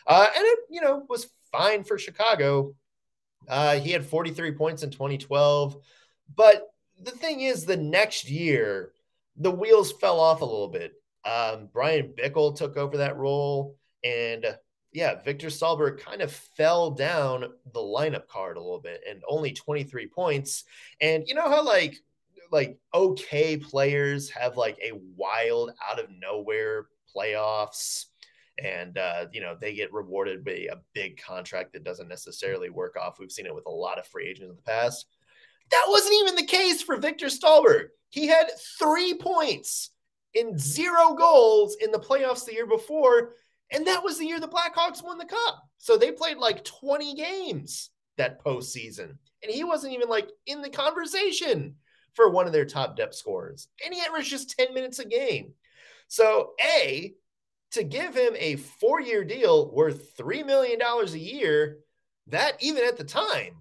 Uh, 0.07 0.27
and 0.35 0.45
it, 0.45 0.59
you 0.71 0.81
know, 0.81 1.05
was 1.09 1.31
fine 1.53 1.85
for 1.85 1.99
Chicago. 1.99 2.75
Uh, 3.49 3.79
he 3.79 3.91
had 3.91 4.07
43 4.07 4.53
points 4.53 4.83
in 4.83 4.91
2012. 4.91 5.77
But 6.35 6.69
the 7.01 7.11
thing 7.11 7.41
is, 7.41 7.65
the 7.65 7.77
next 7.77 8.29
year, 8.29 8.93
the 9.37 9.51
wheels 9.51 9.93
fell 9.93 10.21
off 10.21 10.41
a 10.41 10.45
little 10.45 10.69
bit. 10.69 10.95
Um, 11.25 11.69
Bryan 11.73 12.13
Bickell 12.17 12.57
took 12.57 12.77
over 12.77 12.99
that 12.99 13.17
role. 13.17 13.77
And 14.03 14.47
yeah, 14.93 15.21
Viktor 15.23 15.49
Stalberg 15.49 15.99
kind 16.01 16.23
of 16.23 16.33
fell 16.33 16.91
down 16.91 17.47
the 17.73 17.81
lineup 17.81 18.29
card 18.29 18.57
a 18.57 18.61
little 18.61 18.81
bit 18.81 19.03
and 19.09 19.23
only 19.29 19.53
23 19.53 20.07
points. 20.09 20.65
And 21.01 21.25
you 21.27 21.35
know 21.35 21.49
how, 21.49 21.65
like, 21.65 21.97
like 22.51 22.79
okay 22.93 23.57
players 23.57 24.31
have 24.31 24.57
like 24.57 24.79
a 24.81 24.93
wild 25.17 25.73
out 25.91 25.99
of 25.99 26.07
nowhere 26.11 26.87
playoffs 27.15 28.07
and 28.63 28.99
uh, 28.99 29.27
you 29.33 29.41
know 29.41 29.57
they 29.61 29.75
get 29.75 29.93
rewarded 29.93 30.45
by 30.45 30.69
a 30.71 30.77
big 30.93 31.21
contract 31.21 31.73
that 31.73 31.85
doesn't 31.85 32.09
necessarily 32.09 32.71
work 32.71 32.97
off. 32.97 33.19
We've 33.19 33.33
seen 33.33 33.47
it 33.47 33.55
with 33.55 33.67
a 33.67 33.71
lot 33.71 33.99
of 33.99 34.07
free 34.07 34.29
agents 34.29 34.51
in 34.51 34.57
the 34.57 34.63
past. 34.63 35.07
That 35.71 35.87
wasn't 35.89 36.17
even 36.21 36.37
the 36.37 36.47
case 36.47 36.83
for 36.83 36.97
Viktor 36.97 37.27
Stalberg. 37.27 37.89
He 38.11 38.27
had 38.27 38.51
three 38.79 39.15
points 39.15 39.91
in 40.35 40.59
zero 40.59 41.15
goals 41.15 41.77
in 41.81 41.91
the 41.91 41.99
playoffs 41.99 42.45
the 42.45 42.53
year 42.53 42.67
before, 42.67 43.33
and 43.71 43.87
that 43.87 44.05
was 44.05 44.19
the 44.19 44.27
year 44.27 44.41
the 44.41 44.49
Blackhawks 44.49 45.03
won 45.03 45.19
the 45.19 45.25
cup. 45.25 45.63
So 45.79 45.97
they 45.97 46.13
played 46.13 46.37
like 46.37 46.65
20 46.65 47.15
games 47.15 47.91
that 48.19 48.45
postseason, 48.45 49.17
and 49.43 49.51
he 49.51 49.65
wasn't 49.65 49.95
even 49.95 50.09
like 50.09 50.29
in 50.47 50.63
the 50.63 50.71
conversation 50.71 51.77
for 52.15 52.31
one 52.31 52.47
of 52.47 52.53
their 52.53 52.65
top 52.65 52.97
depth 52.97 53.15
scorers. 53.15 53.69
And 53.85 53.93
he 53.93 54.01
averaged 54.01 54.31
just 54.31 54.57
10 54.57 54.73
minutes 54.73 54.99
a 55.01 55.05
game. 55.05 55.53
So, 56.09 56.53
A, 56.61 57.15
to 57.75 57.85
give 57.85 58.15
him 58.15 58.35
a 58.39 58.57
four 58.57 59.01
year 59.01 59.25
deal 59.25 59.73
worth 59.73 60.17
$3 60.17 60.45
million 60.47 60.81
a 60.83 61.05
year, 61.17 61.79
that 62.29 62.57
even 62.61 62.85
at 62.85 62.97
the 62.97 63.05
time 63.05 63.55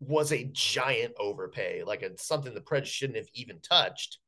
was 0.00 0.32
a 0.32 0.48
giant 0.52 1.14
overpay, 1.18 1.82
like 1.84 2.02
it's 2.02 2.26
something 2.26 2.54
the 2.54 2.60
Preds 2.60 2.86
shouldn't 2.86 3.18
have 3.18 3.28
even 3.34 3.60
touched. 3.60 4.18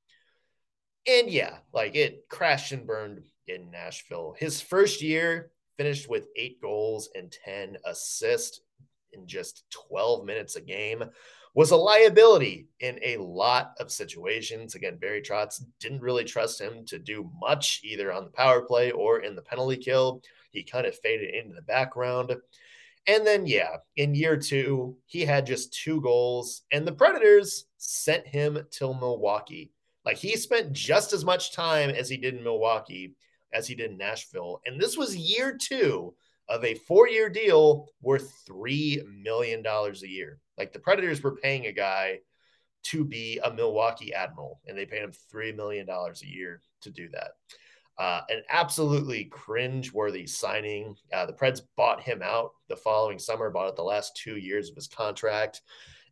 And 1.06 1.30
yeah, 1.30 1.58
like 1.72 1.94
it 1.94 2.28
crashed 2.28 2.72
and 2.72 2.86
burned 2.86 3.22
in 3.46 3.70
Nashville. 3.70 4.34
His 4.38 4.60
first 4.60 5.02
year 5.02 5.52
finished 5.76 6.08
with 6.08 6.26
eight 6.36 6.60
goals 6.60 7.10
and 7.14 7.30
10 7.44 7.76
assists 7.84 8.60
in 9.12 9.26
just 9.26 9.64
12 9.88 10.24
minutes 10.24 10.56
a 10.56 10.60
game 10.60 11.04
was 11.56 11.70
a 11.70 11.76
liability 11.76 12.68
in 12.80 13.00
a 13.02 13.16
lot 13.16 13.72
of 13.80 13.90
situations. 13.90 14.74
Again, 14.74 14.98
Barry 14.98 15.22
Trotz 15.22 15.64
didn't 15.80 16.02
really 16.02 16.22
trust 16.22 16.60
him 16.60 16.84
to 16.84 16.98
do 16.98 17.30
much 17.40 17.80
either 17.82 18.12
on 18.12 18.24
the 18.24 18.30
power 18.30 18.60
play 18.60 18.90
or 18.90 19.20
in 19.20 19.34
the 19.34 19.40
penalty 19.40 19.78
kill. 19.78 20.20
He 20.50 20.62
kind 20.62 20.86
of 20.86 20.98
faded 20.98 21.34
into 21.34 21.54
the 21.54 21.62
background. 21.62 22.36
And 23.06 23.26
then, 23.26 23.46
yeah, 23.46 23.76
in 23.96 24.14
year 24.14 24.36
two, 24.36 24.98
he 25.06 25.24
had 25.24 25.46
just 25.46 25.72
two 25.72 26.02
goals, 26.02 26.62
and 26.72 26.86
the 26.86 26.92
Predators 26.92 27.64
sent 27.78 28.26
him 28.26 28.58
to 28.72 28.92
Milwaukee. 28.92 29.72
Like 30.04 30.18
he 30.18 30.36
spent 30.36 30.74
just 30.74 31.14
as 31.14 31.24
much 31.24 31.52
time 31.52 31.88
as 31.88 32.10
he 32.10 32.18
did 32.18 32.34
in 32.34 32.44
Milwaukee 32.44 33.14
as 33.54 33.66
he 33.66 33.74
did 33.74 33.92
in 33.92 33.96
Nashville. 33.96 34.60
And 34.66 34.78
this 34.78 34.98
was 34.98 35.16
year 35.16 35.56
two 35.56 36.14
of 36.50 36.64
a 36.64 36.74
four 36.74 37.08
year 37.08 37.30
deal 37.30 37.88
worth 38.02 38.44
$3 38.46 39.02
million 39.22 39.64
a 39.66 40.06
year. 40.06 40.38
Like 40.58 40.72
the 40.72 40.78
Predators 40.78 41.22
were 41.22 41.36
paying 41.36 41.66
a 41.66 41.72
guy 41.72 42.20
to 42.84 43.04
be 43.04 43.40
a 43.42 43.52
Milwaukee 43.52 44.14
Admiral, 44.14 44.60
and 44.66 44.78
they 44.78 44.86
paid 44.86 45.02
him 45.02 45.12
$3 45.32 45.56
million 45.56 45.88
a 45.88 46.26
year 46.26 46.60
to 46.82 46.90
do 46.90 47.08
that. 47.10 47.32
Uh, 47.98 48.20
an 48.28 48.42
absolutely 48.50 49.24
cringe-worthy 49.24 50.26
signing. 50.26 50.94
Uh, 51.12 51.26
the 51.26 51.32
Preds 51.32 51.62
bought 51.76 52.02
him 52.02 52.20
out 52.22 52.50
the 52.68 52.76
following 52.76 53.18
summer, 53.18 53.50
bought 53.50 53.68
it 53.68 53.76
the 53.76 53.82
last 53.82 54.16
two 54.16 54.36
years 54.36 54.68
of 54.68 54.76
his 54.76 54.86
contract. 54.86 55.62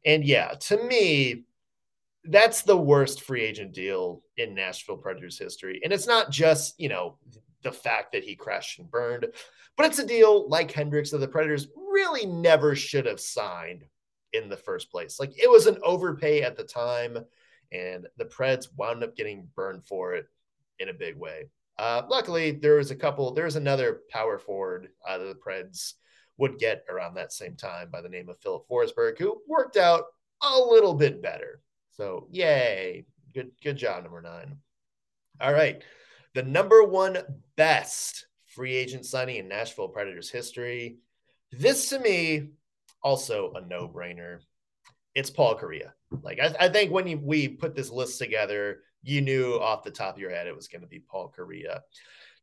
And 0.04 0.24
yeah, 0.24 0.54
to 0.60 0.82
me, 0.82 1.44
that's 2.24 2.62
the 2.62 2.76
worst 2.76 3.22
free 3.22 3.42
agent 3.42 3.72
deal 3.72 4.22
in 4.36 4.54
Nashville 4.54 4.96
Predators 4.96 5.38
history. 5.38 5.80
And 5.84 5.92
it's 5.92 6.06
not 6.06 6.30
just, 6.30 6.80
you 6.80 6.88
know, 6.88 7.18
the 7.62 7.72
fact 7.72 8.12
that 8.12 8.24
he 8.24 8.34
crashed 8.34 8.78
and 8.78 8.90
burned, 8.90 9.26
but 9.76 9.86
it's 9.86 9.98
a 9.98 10.06
deal 10.06 10.48
like 10.48 10.70
Hendricks 10.70 11.10
that 11.10 11.18
the 11.18 11.28
Predators 11.28 11.68
really 11.76 12.26
never 12.26 12.74
should 12.74 13.06
have 13.06 13.20
signed 13.20 13.84
in 14.34 14.48
the 14.48 14.56
first 14.56 14.90
place. 14.90 15.18
Like 15.18 15.32
it 15.36 15.50
was 15.50 15.66
an 15.66 15.78
overpay 15.82 16.42
at 16.42 16.56
the 16.56 16.64
time, 16.64 17.18
and 17.72 18.06
the 18.18 18.24
Preds 18.24 18.68
wound 18.76 19.04
up 19.04 19.16
getting 19.16 19.48
burned 19.54 19.86
for 19.86 20.14
it 20.14 20.26
in 20.78 20.88
a 20.88 20.94
big 20.94 21.16
way. 21.16 21.48
Uh, 21.78 22.02
luckily, 22.08 22.52
there 22.52 22.76
was 22.76 22.90
a 22.90 22.96
couple. 22.96 23.32
There 23.32 23.44
was 23.44 23.56
another 23.56 24.02
power 24.10 24.38
forward 24.38 24.88
uh, 25.06 25.18
that 25.18 25.24
the 25.24 25.34
Preds 25.34 25.94
would 26.36 26.58
get 26.58 26.84
around 26.88 27.14
that 27.14 27.32
same 27.32 27.56
time 27.56 27.88
by 27.90 28.00
the 28.00 28.08
name 28.08 28.28
of 28.28 28.38
Filip 28.40 28.68
Forsberg, 28.68 29.18
who 29.18 29.40
worked 29.48 29.76
out 29.76 30.04
a 30.42 30.58
little 30.58 30.94
bit 30.94 31.22
better. 31.22 31.60
So, 31.92 32.26
yay! 32.30 33.06
Good, 33.32 33.52
good 33.62 33.76
job, 33.76 34.02
number 34.02 34.20
nine. 34.20 34.56
All 35.40 35.52
right, 35.52 35.82
the 36.34 36.42
number 36.42 36.82
one 36.84 37.18
best 37.56 38.26
free 38.46 38.74
agent 38.74 39.06
signing 39.06 39.36
in 39.36 39.48
Nashville 39.48 39.88
Predators 39.88 40.30
history. 40.30 40.98
This 41.50 41.88
to 41.90 41.98
me 41.98 42.50
also 43.04 43.52
a 43.52 43.60
no 43.60 43.86
brainer. 43.86 44.40
It's 45.14 45.30
Paul 45.30 45.56
Kariya. 45.56 45.92
Like 46.22 46.40
I, 46.40 46.54
I 46.58 46.68
think 46.68 46.90
when 46.90 47.06
you, 47.06 47.20
we 47.22 47.46
put 47.46 47.76
this 47.76 47.90
list 47.90 48.18
together, 48.18 48.80
you 49.02 49.20
knew 49.20 49.54
off 49.54 49.84
the 49.84 49.90
top 49.90 50.14
of 50.14 50.20
your 50.20 50.30
head 50.30 50.48
it 50.48 50.56
was 50.56 50.66
going 50.66 50.82
to 50.82 50.88
be 50.88 50.98
Paul 50.98 51.32
Kariya. 51.36 51.80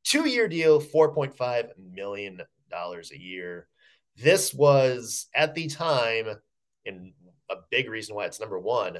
Two 0.03 0.27
year 0.29 0.47
deal, 0.47 0.79
$4.5 0.81 1.69
million 1.77 2.39
a 2.71 3.17
year. 3.17 3.67
This 4.17 4.53
was 4.53 5.27
at 5.33 5.55
the 5.55 5.67
time, 5.67 6.27
and 6.85 7.13
a 7.49 7.55
big 7.69 7.89
reason 7.89 8.15
why 8.15 8.25
it's 8.25 8.39
number 8.39 8.59
one, 8.59 8.97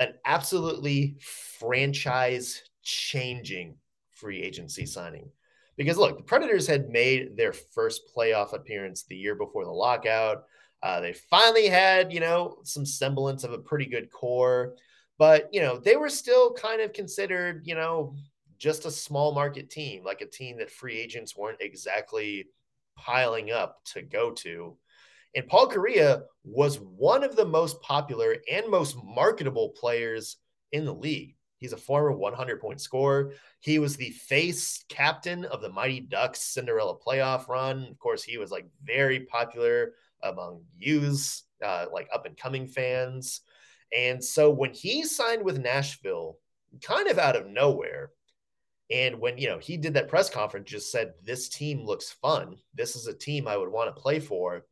an 0.00 0.14
absolutely 0.24 1.16
franchise 1.58 2.62
changing 2.82 3.76
free 4.12 4.42
agency 4.42 4.86
signing. 4.86 5.30
Because 5.76 5.96
look, 5.96 6.16
the 6.16 6.24
Predators 6.24 6.66
had 6.66 6.88
made 6.88 7.36
their 7.36 7.52
first 7.52 8.02
playoff 8.14 8.52
appearance 8.52 9.04
the 9.04 9.16
year 9.16 9.36
before 9.36 9.64
the 9.64 9.70
lockout. 9.70 10.44
Uh, 10.82 11.00
they 11.00 11.12
finally 11.12 11.66
had, 11.66 12.12
you 12.12 12.20
know, 12.20 12.58
some 12.64 12.86
semblance 12.86 13.44
of 13.44 13.52
a 13.52 13.58
pretty 13.58 13.86
good 13.86 14.10
core, 14.10 14.74
but, 15.18 15.48
you 15.52 15.60
know, 15.60 15.78
they 15.78 15.96
were 15.96 16.08
still 16.08 16.52
kind 16.52 16.80
of 16.80 16.92
considered, 16.92 17.62
you 17.64 17.74
know, 17.74 18.14
just 18.58 18.86
a 18.86 18.90
small 18.90 19.34
market 19.34 19.70
team, 19.70 20.04
like 20.04 20.20
a 20.20 20.26
team 20.26 20.58
that 20.58 20.70
free 20.70 20.98
agents 20.98 21.36
weren't 21.36 21.60
exactly 21.60 22.46
piling 22.96 23.50
up 23.50 23.78
to 23.84 24.02
go 24.02 24.30
to. 24.30 24.76
And 25.34 25.46
Paul 25.46 25.68
Kariya 25.68 26.22
was 26.44 26.80
one 26.80 27.22
of 27.22 27.36
the 27.36 27.44
most 27.44 27.80
popular 27.82 28.36
and 28.50 28.68
most 28.68 28.96
marketable 29.04 29.70
players 29.70 30.36
in 30.72 30.84
the 30.84 30.94
league. 30.94 31.36
He's 31.58 31.72
a 31.72 31.76
former 31.76 32.12
100 32.12 32.60
point 32.60 32.80
scorer. 32.80 33.32
He 33.60 33.78
was 33.78 33.96
the 33.96 34.10
face 34.10 34.84
captain 34.88 35.44
of 35.44 35.60
the 35.60 35.68
Mighty 35.68 36.00
Ducks 36.00 36.40
Cinderella 36.40 36.96
playoff 36.98 37.48
run. 37.48 37.84
Of 37.90 37.98
course, 37.98 38.22
he 38.22 38.38
was 38.38 38.50
like 38.50 38.66
very 38.84 39.20
popular 39.20 39.94
among 40.22 40.62
youths, 40.78 41.44
uh, 41.64 41.86
like 41.92 42.08
up 42.12 42.26
and 42.26 42.36
coming 42.36 42.66
fans. 42.66 43.40
And 43.96 44.22
so 44.22 44.50
when 44.50 44.72
he 44.72 45.04
signed 45.04 45.44
with 45.44 45.58
Nashville, 45.58 46.38
kind 46.82 47.08
of 47.08 47.18
out 47.18 47.36
of 47.36 47.46
nowhere, 47.46 48.10
and 48.90 49.20
when 49.20 49.36
you 49.36 49.48
know 49.48 49.58
he 49.58 49.76
did 49.76 49.94
that 49.94 50.08
press 50.08 50.30
conference, 50.30 50.70
just 50.70 50.90
said, 50.90 51.14
This 51.22 51.48
team 51.48 51.84
looks 51.84 52.10
fun. 52.10 52.56
This 52.74 52.96
is 52.96 53.06
a 53.06 53.14
team 53.14 53.46
I 53.46 53.56
would 53.56 53.70
want 53.70 53.94
to 53.94 54.00
play 54.00 54.20
for. 54.20 54.64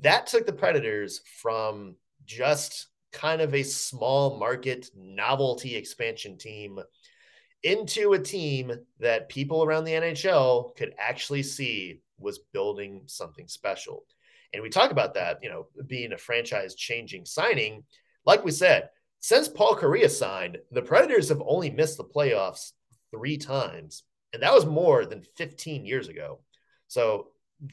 That 0.00 0.26
took 0.26 0.46
the 0.46 0.52
Predators 0.52 1.20
from 1.40 1.96
just 2.26 2.88
kind 3.12 3.40
of 3.40 3.54
a 3.54 3.62
small 3.62 4.38
market 4.38 4.90
novelty 4.94 5.76
expansion 5.76 6.36
team 6.36 6.80
into 7.62 8.12
a 8.12 8.18
team 8.18 8.72
that 8.98 9.28
people 9.28 9.64
around 9.64 9.84
the 9.84 9.92
NHL 9.92 10.76
could 10.76 10.94
actually 10.98 11.42
see 11.42 12.02
was 12.18 12.40
building 12.52 13.02
something 13.06 13.48
special. 13.48 14.04
And 14.54 14.62
we 14.62 14.70
talk 14.70 14.92
about 14.92 15.14
that, 15.14 15.40
you 15.42 15.50
know, 15.50 15.66
being 15.86 16.12
a 16.12 16.18
franchise 16.18 16.74
changing 16.76 17.26
signing. 17.26 17.84
Like 18.24 18.44
we 18.44 18.52
said, 18.52 18.88
since 19.20 19.48
Paul 19.48 19.76
Kariya 19.76 20.08
signed, 20.08 20.58
the 20.70 20.82
Predators 20.82 21.28
have 21.28 21.42
only 21.44 21.70
missed 21.70 21.96
the 21.96 22.04
playoffs 22.04 22.72
three 23.10 23.36
times. 23.36 24.04
And 24.32 24.42
that 24.42 24.52
was 24.52 24.64
more 24.64 25.04
than 25.06 25.24
15 25.36 25.84
years 25.84 26.08
ago. 26.08 26.40
So, 26.88 27.28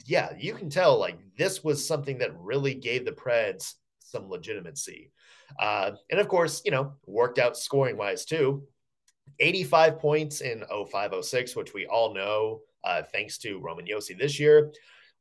yeah, 0.05 0.29
you 0.37 0.53
can 0.53 0.69
tell 0.69 0.97
like 0.97 1.19
this 1.37 1.63
was 1.63 1.85
something 1.85 2.17
that 2.19 2.37
really 2.39 2.73
gave 2.73 3.05
the 3.05 3.11
Preds 3.11 3.75
some 3.99 4.29
legitimacy. 4.29 5.11
Uh, 5.59 5.91
and 6.09 6.19
of 6.19 6.27
course, 6.27 6.61
you 6.65 6.71
know, 6.71 6.93
worked 7.05 7.39
out 7.39 7.57
scoring 7.57 7.97
wise 7.97 8.25
too. 8.25 8.63
85 9.39 9.99
points 9.99 10.41
in 10.41 10.63
0506, 10.69 11.55
which 11.55 11.73
we 11.73 11.85
all 11.85 12.13
know, 12.13 12.61
uh, 12.83 13.01
thanks 13.11 13.37
to 13.39 13.59
Roman 13.59 13.85
Josi 13.85 14.17
this 14.17 14.39
year, 14.39 14.71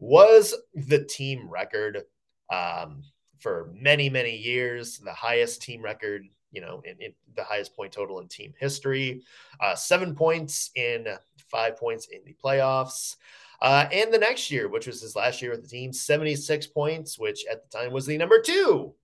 was 0.00 0.54
the 0.74 1.04
team 1.04 1.48
record 1.48 2.02
um, 2.50 3.04
for 3.38 3.70
many, 3.74 4.10
many 4.10 4.36
years, 4.36 4.98
the 4.98 5.12
highest 5.12 5.62
team 5.62 5.82
record, 5.82 6.24
you 6.50 6.60
know, 6.60 6.82
in, 6.84 6.96
in 7.00 7.12
the 7.36 7.44
highest 7.44 7.76
point 7.76 7.92
total 7.92 8.18
in 8.20 8.26
team 8.26 8.52
history. 8.58 9.22
Uh, 9.60 9.74
seven 9.74 10.14
points 10.14 10.70
in 10.74 11.06
five 11.50 11.76
points 11.76 12.08
in 12.08 12.20
the 12.24 12.34
playoffs. 12.42 13.16
Uh, 13.62 13.86
and 13.92 14.12
the 14.12 14.18
next 14.18 14.50
year, 14.50 14.68
which 14.68 14.86
was 14.86 15.02
his 15.02 15.14
last 15.14 15.42
year 15.42 15.50
with 15.50 15.62
the 15.62 15.68
team, 15.68 15.92
76 15.92 16.66
points, 16.68 17.18
which 17.18 17.44
at 17.50 17.62
the 17.62 17.78
time 17.78 17.92
was 17.92 18.06
the 18.06 18.16
number 18.16 18.40
two 18.40 18.94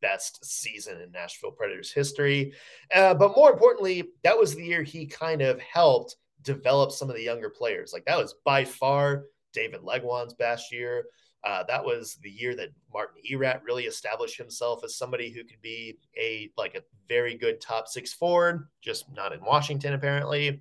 best 0.00 0.44
season 0.44 1.00
in 1.00 1.12
Nashville 1.12 1.50
Predators 1.50 1.92
history. 1.92 2.54
Uh, 2.94 3.12
but 3.12 3.36
more 3.36 3.52
importantly, 3.52 4.04
that 4.24 4.38
was 4.38 4.54
the 4.54 4.64
year 4.64 4.82
he 4.82 5.06
kind 5.06 5.42
of 5.42 5.60
helped 5.60 6.16
develop 6.42 6.92
some 6.92 7.10
of 7.10 7.16
the 7.16 7.22
younger 7.22 7.50
players. 7.50 7.92
Like 7.92 8.06
that 8.06 8.16
was 8.18 8.34
by 8.44 8.64
far 8.64 9.24
David 9.56 9.80
Legwand's 9.80 10.34
best 10.34 10.70
year. 10.70 11.06
Uh, 11.42 11.64
that 11.68 11.84
was 11.84 12.18
the 12.22 12.30
year 12.30 12.54
that 12.56 12.70
Martin 12.92 13.22
Erat 13.30 13.62
really 13.64 13.84
established 13.84 14.36
himself 14.36 14.82
as 14.84 14.96
somebody 14.96 15.30
who 15.30 15.44
could 15.44 15.60
be 15.62 15.98
a 16.20 16.50
like 16.56 16.74
a 16.74 16.82
very 17.08 17.36
good 17.36 17.60
top 17.60 17.88
six 17.88 18.12
forward, 18.12 18.68
just 18.82 19.06
not 19.12 19.32
in 19.32 19.44
Washington 19.44 19.94
apparently. 19.94 20.60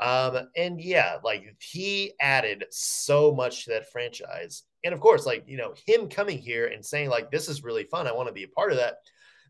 Um, 0.00 0.48
and 0.56 0.80
yeah, 0.80 1.16
like 1.22 1.44
he 1.60 2.12
added 2.20 2.64
so 2.70 3.32
much 3.34 3.64
to 3.64 3.70
that 3.70 3.92
franchise. 3.92 4.62
And 4.82 4.94
of 4.94 5.00
course, 5.00 5.26
like, 5.26 5.44
you 5.46 5.58
know, 5.58 5.74
him 5.86 6.08
coming 6.08 6.38
here 6.38 6.68
and 6.68 6.84
saying, 6.84 7.10
like, 7.10 7.30
this 7.30 7.48
is 7.48 7.62
really 7.62 7.84
fun. 7.84 8.06
I 8.06 8.12
want 8.12 8.28
to 8.28 8.32
be 8.32 8.44
a 8.44 8.48
part 8.48 8.72
of 8.72 8.78
that. 8.78 8.94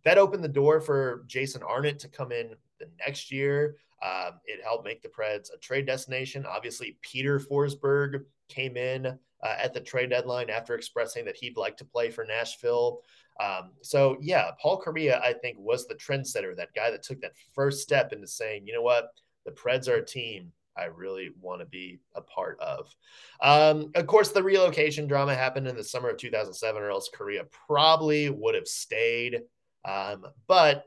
That 0.04 0.18
opened 0.18 0.42
the 0.42 0.48
door 0.48 0.80
for 0.80 1.24
Jason 1.28 1.62
Arnott 1.62 2.00
to 2.00 2.08
come 2.08 2.32
in 2.32 2.50
the 2.80 2.90
next 3.06 3.30
year. 3.30 3.76
Um, 4.02 4.40
it 4.44 4.64
helped 4.64 4.86
make 4.86 5.02
the 5.02 5.08
Preds 5.08 5.54
a 5.54 5.58
trade 5.58 5.86
destination. 5.86 6.46
Obviously, 6.46 6.98
Peter 7.02 7.38
Forsberg 7.38 8.24
came 8.50 8.76
in 8.76 9.06
uh, 9.06 9.56
at 9.58 9.72
the 9.72 9.80
trade 9.80 10.10
deadline 10.10 10.50
after 10.50 10.74
expressing 10.74 11.24
that 11.24 11.36
he'd 11.36 11.56
like 11.56 11.76
to 11.78 11.84
play 11.84 12.10
for 12.10 12.24
Nashville. 12.24 13.00
Um, 13.40 13.70
so, 13.80 14.18
yeah, 14.20 14.50
Paul 14.60 14.82
Kariya, 14.82 15.22
I 15.22 15.32
think, 15.32 15.56
was 15.58 15.86
the 15.86 15.94
trendsetter, 15.94 16.54
that 16.56 16.74
guy 16.74 16.90
that 16.90 17.02
took 17.02 17.20
that 17.22 17.32
first 17.54 17.80
step 17.80 18.12
into 18.12 18.26
saying, 18.26 18.66
you 18.66 18.74
know 18.74 18.82
what, 18.82 19.08
the 19.46 19.52
Preds 19.52 19.88
are 19.88 19.96
a 19.96 20.04
team 20.04 20.52
I 20.76 20.86
really 20.86 21.30
want 21.40 21.60
to 21.60 21.66
be 21.66 22.00
a 22.14 22.20
part 22.20 22.58
of. 22.60 22.94
Um, 23.40 23.90
of 23.94 24.06
course, 24.06 24.30
the 24.30 24.42
relocation 24.42 25.06
drama 25.06 25.34
happened 25.34 25.68
in 25.68 25.76
the 25.76 25.84
summer 25.84 26.10
of 26.10 26.16
2007, 26.16 26.80
or 26.80 26.90
else 26.90 27.10
Kariya 27.14 27.50
probably 27.66 28.30
would 28.30 28.54
have 28.54 28.68
stayed. 28.68 29.42
Um, 29.84 30.26
but 30.46 30.84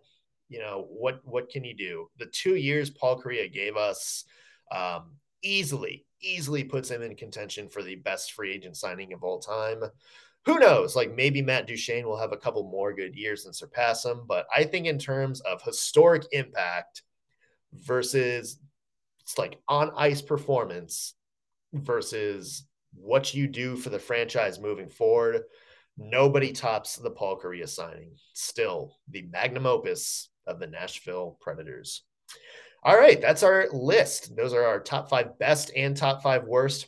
you 0.49 0.59
know 0.59 0.87
what? 0.89 1.21
What 1.25 1.49
can 1.49 1.63
you 1.63 1.75
do? 1.75 2.09
The 2.17 2.27
two 2.27 2.55
years 2.55 2.89
Paul 2.89 3.21
Kariya 3.21 3.51
gave 3.51 3.75
us 3.75 4.25
um, 4.71 5.11
easily, 5.43 6.05
easily 6.23 6.63
puts 6.63 6.89
him 6.89 7.01
in 7.01 7.15
contention 7.15 7.69
for 7.69 7.83
the 7.83 7.95
best 7.95 8.33
free 8.33 8.53
agent 8.53 8.77
signing 8.77 9.13
of 9.13 9.23
all 9.23 9.39
time. 9.39 9.83
Who 10.45 10.59
knows? 10.59 10.95
Like 10.95 11.15
maybe 11.15 11.41
Matt 11.41 11.67
Duchene 11.67 12.05
will 12.05 12.17
have 12.17 12.33
a 12.33 12.37
couple 12.37 12.63
more 12.63 12.93
good 12.93 13.15
years 13.15 13.45
and 13.45 13.55
surpass 13.55 14.03
him. 14.03 14.23
But 14.27 14.45
I 14.53 14.63
think 14.63 14.87
in 14.87 14.99
terms 14.99 15.41
of 15.41 15.61
historic 15.61 16.23
impact 16.31 17.03
versus 17.73 18.59
it's 19.21 19.37
like 19.37 19.59
on 19.67 19.91
ice 19.95 20.21
performance 20.21 21.13
versus 21.73 22.65
what 22.93 23.33
you 23.33 23.47
do 23.47 23.75
for 23.75 23.89
the 23.89 23.99
franchise 23.99 24.59
moving 24.59 24.89
forward. 24.89 25.43
Nobody 25.97 26.51
tops 26.51 26.95
the 26.97 27.11
Paul 27.11 27.39
Kariya 27.39 27.69
signing. 27.69 28.11
Still 28.33 28.97
the 29.09 29.23
magnum 29.31 29.65
opus 29.65 30.29
of 30.47 30.59
the 30.59 30.67
Nashville 30.67 31.37
Predators. 31.39 32.03
All 32.83 32.97
right, 32.97 33.21
that's 33.21 33.43
our 33.43 33.67
list. 33.71 34.35
Those 34.35 34.53
are 34.53 34.65
our 34.65 34.79
top 34.79 35.09
five 35.09 35.39
best 35.39 35.71
and 35.75 35.95
top 35.95 36.21
five 36.21 36.43
worst 36.43 36.87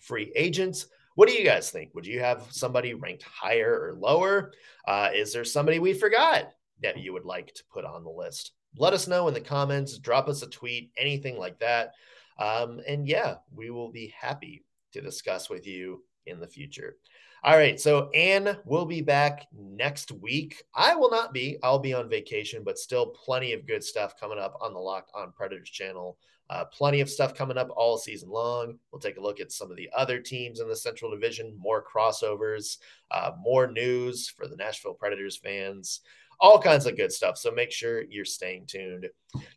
free 0.00 0.32
agents. 0.34 0.86
What 1.14 1.28
do 1.28 1.34
you 1.34 1.44
guys 1.44 1.70
think? 1.70 1.94
Would 1.94 2.06
you 2.06 2.20
have 2.20 2.46
somebody 2.50 2.94
ranked 2.94 3.22
higher 3.22 3.72
or 3.72 3.94
lower? 3.94 4.52
Uh, 4.86 5.10
is 5.14 5.32
there 5.32 5.44
somebody 5.44 5.78
we 5.78 5.92
forgot 5.92 6.50
that 6.82 6.98
you 6.98 7.12
would 7.12 7.24
like 7.24 7.54
to 7.54 7.62
put 7.72 7.84
on 7.84 8.02
the 8.02 8.10
list? 8.10 8.52
let 8.76 8.92
us 8.92 9.06
know 9.06 9.28
in 9.28 9.34
the 9.34 9.40
comments, 9.40 9.98
drop 9.98 10.28
us 10.28 10.42
a 10.42 10.48
tweet, 10.48 10.92
anything 10.96 11.36
like 11.36 11.58
that. 11.60 11.92
Um, 12.38 12.80
and 12.86 13.06
yeah, 13.06 13.36
we 13.54 13.70
will 13.70 13.90
be 13.90 14.14
happy 14.18 14.64
to 14.92 15.00
discuss 15.00 15.50
with 15.50 15.66
you 15.66 16.04
in 16.26 16.40
the 16.40 16.48
future. 16.48 16.96
All 17.44 17.56
right. 17.56 17.80
So 17.80 18.08
Ann 18.10 18.56
will 18.64 18.84
be 18.84 19.00
back 19.00 19.48
next 19.52 20.12
week. 20.12 20.62
I 20.74 20.94
will 20.94 21.10
not 21.10 21.32
be. 21.32 21.58
I'll 21.62 21.78
be 21.78 21.92
on 21.92 22.08
vacation, 22.08 22.62
but 22.64 22.78
still 22.78 23.06
plenty 23.06 23.52
of 23.52 23.66
good 23.66 23.82
stuff 23.82 24.18
coming 24.18 24.38
up 24.38 24.56
on 24.60 24.72
the 24.72 24.78
Locked 24.78 25.10
on 25.14 25.32
Predators 25.32 25.70
channel. 25.70 26.18
Uh, 26.50 26.64
plenty 26.66 27.00
of 27.00 27.08
stuff 27.08 27.34
coming 27.34 27.56
up 27.56 27.70
all 27.74 27.96
season 27.96 28.28
long. 28.28 28.78
We'll 28.92 29.00
take 29.00 29.16
a 29.16 29.22
look 29.22 29.40
at 29.40 29.50
some 29.50 29.70
of 29.70 29.76
the 29.76 29.88
other 29.96 30.20
teams 30.20 30.60
in 30.60 30.68
the 30.68 30.76
Central 30.76 31.10
Division, 31.10 31.56
more 31.58 31.82
crossovers, 31.82 32.78
uh, 33.10 33.32
more 33.40 33.66
news 33.66 34.28
for 34.28 34.46
the 34.46 34.56
Nashville 34.56 34.94
Predators 34.94 35.36
fans 35.36 36.00
all 36.42 36.60
kinds 36.60 36.86
of 36.86 36.96
good 36.96 37.12
stuff. 37.12 37.38
So 37.38 37.52
make 37.52 37.70
sure 37.70 38.02
you're 38.02 38.24
staying 38.24 38.66
tuned. 38.66 39.08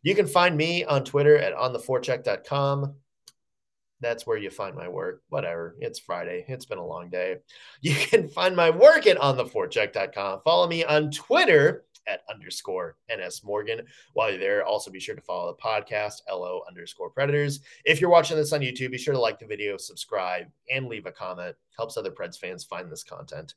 You 0.02 0.14
can 0.14 0.26
find 0.26 0.56
me 0.56 0.84
on 0.84 1.04
Twitter 1.04 1.36
at 1.36 1.54
ontheforecheck.com. 1.54 2.94
That's 4.00 4.26
where 4.26 4.36
you 4.36 4.50
find 4.50 4.76
my 4.76 4.88
work. 4.88 5.22
Whatever. 5.30 5.76
It's 5.80 5.98
Friday. 5.98 6.44
It's 6.48 6.66
been 6.66 6.78
a 6.78 6.86
long 6.86 7.08
day. 7.08 7.36
You 7.80 7.94
can 7.94 8.28
find 8.28 8.56
my 8.56 8.70
work 8.70 9.06
at 9.06 9.18
ontheforecheck.com. 9.18 10.40
Follow 10.44 10.66
me 10.66 10.84
on 10.84 11.10
Twitter 11.10 11.84
at 12.06 12.20
underscore 12.30 12.96
NS 13.14 13.44
Morgan. 13.44 13.82
While 14.12 14.30
you're 14.30 14.40
there, 14.40 14.64
also 14.64 14.90
be 14.90 15.00
sure 15.00 15.14
to 15.14 15.20
follow 15.20 15.52
the 15.52 15.62
podcast, 15.62 16.22
LO 16.28 16.62
underscore 16.68 17.10
Predators. 17.10 17.60
If 17.84 18.00
you're 18.00 18.10
watching 18.10 18.36
this 18.36 18.52
on 18.52 18.60
YouTube, 18.60 18.92
be 18.92 18.98
sure 18.98 19.14
to 19.14 19.20
like 19.20 19.38
the 19.38 19.46
video, 19.46 19.76
subscribe, 19.76 20.46
and 20.70 20.86
leave 20.86 21.06
a 21.06 21.12
comment. 21.12 21.56
Helps 21.76 21.96
other 21.96 22.10
Preds 22.10 22.38
fans 22.38 22.64
find 22.64 22.90
this 22.90 23.04
content. 23.04 23.54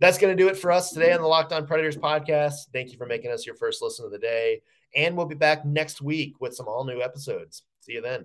That's 0.00 0.18
going 0.18 0.36
to 0.36 0.42
do 0.42 0.48
it 0.48 0.56
for 0.56 0.72
us 0.72 0.90
today 0.90 1.12
on 1.12 1.20
the 1.20 1.26
Locked 1.26 1.52
On 1.52 1.66
Predators 1.66 1.96
podcast. 1.96 2.70
Thank 2.72 2.92
you 2.92 2.98
for 2.98 3.06
making 3.06 3.30
us 3.30 3.46
your 3.46 3.56
first 3.56 3.82
listen 3.82 4.04
of 4.04 4.12
the 4.12 4.18
day. 4.18 4.62
And 4.94 5.16
we'll 5.16 5.26
be 5.26 5.34
back 5.34 5.64
next 5.64 6.00
week 6.00 6.40
with 6.40 6.54
some 6.54 6.66
all 6.66 6.84
new 6.84 7.02
episodes. 7.02 7.64
See 7.80 7.92
you 7.92 8.00
then. 8.00 8.24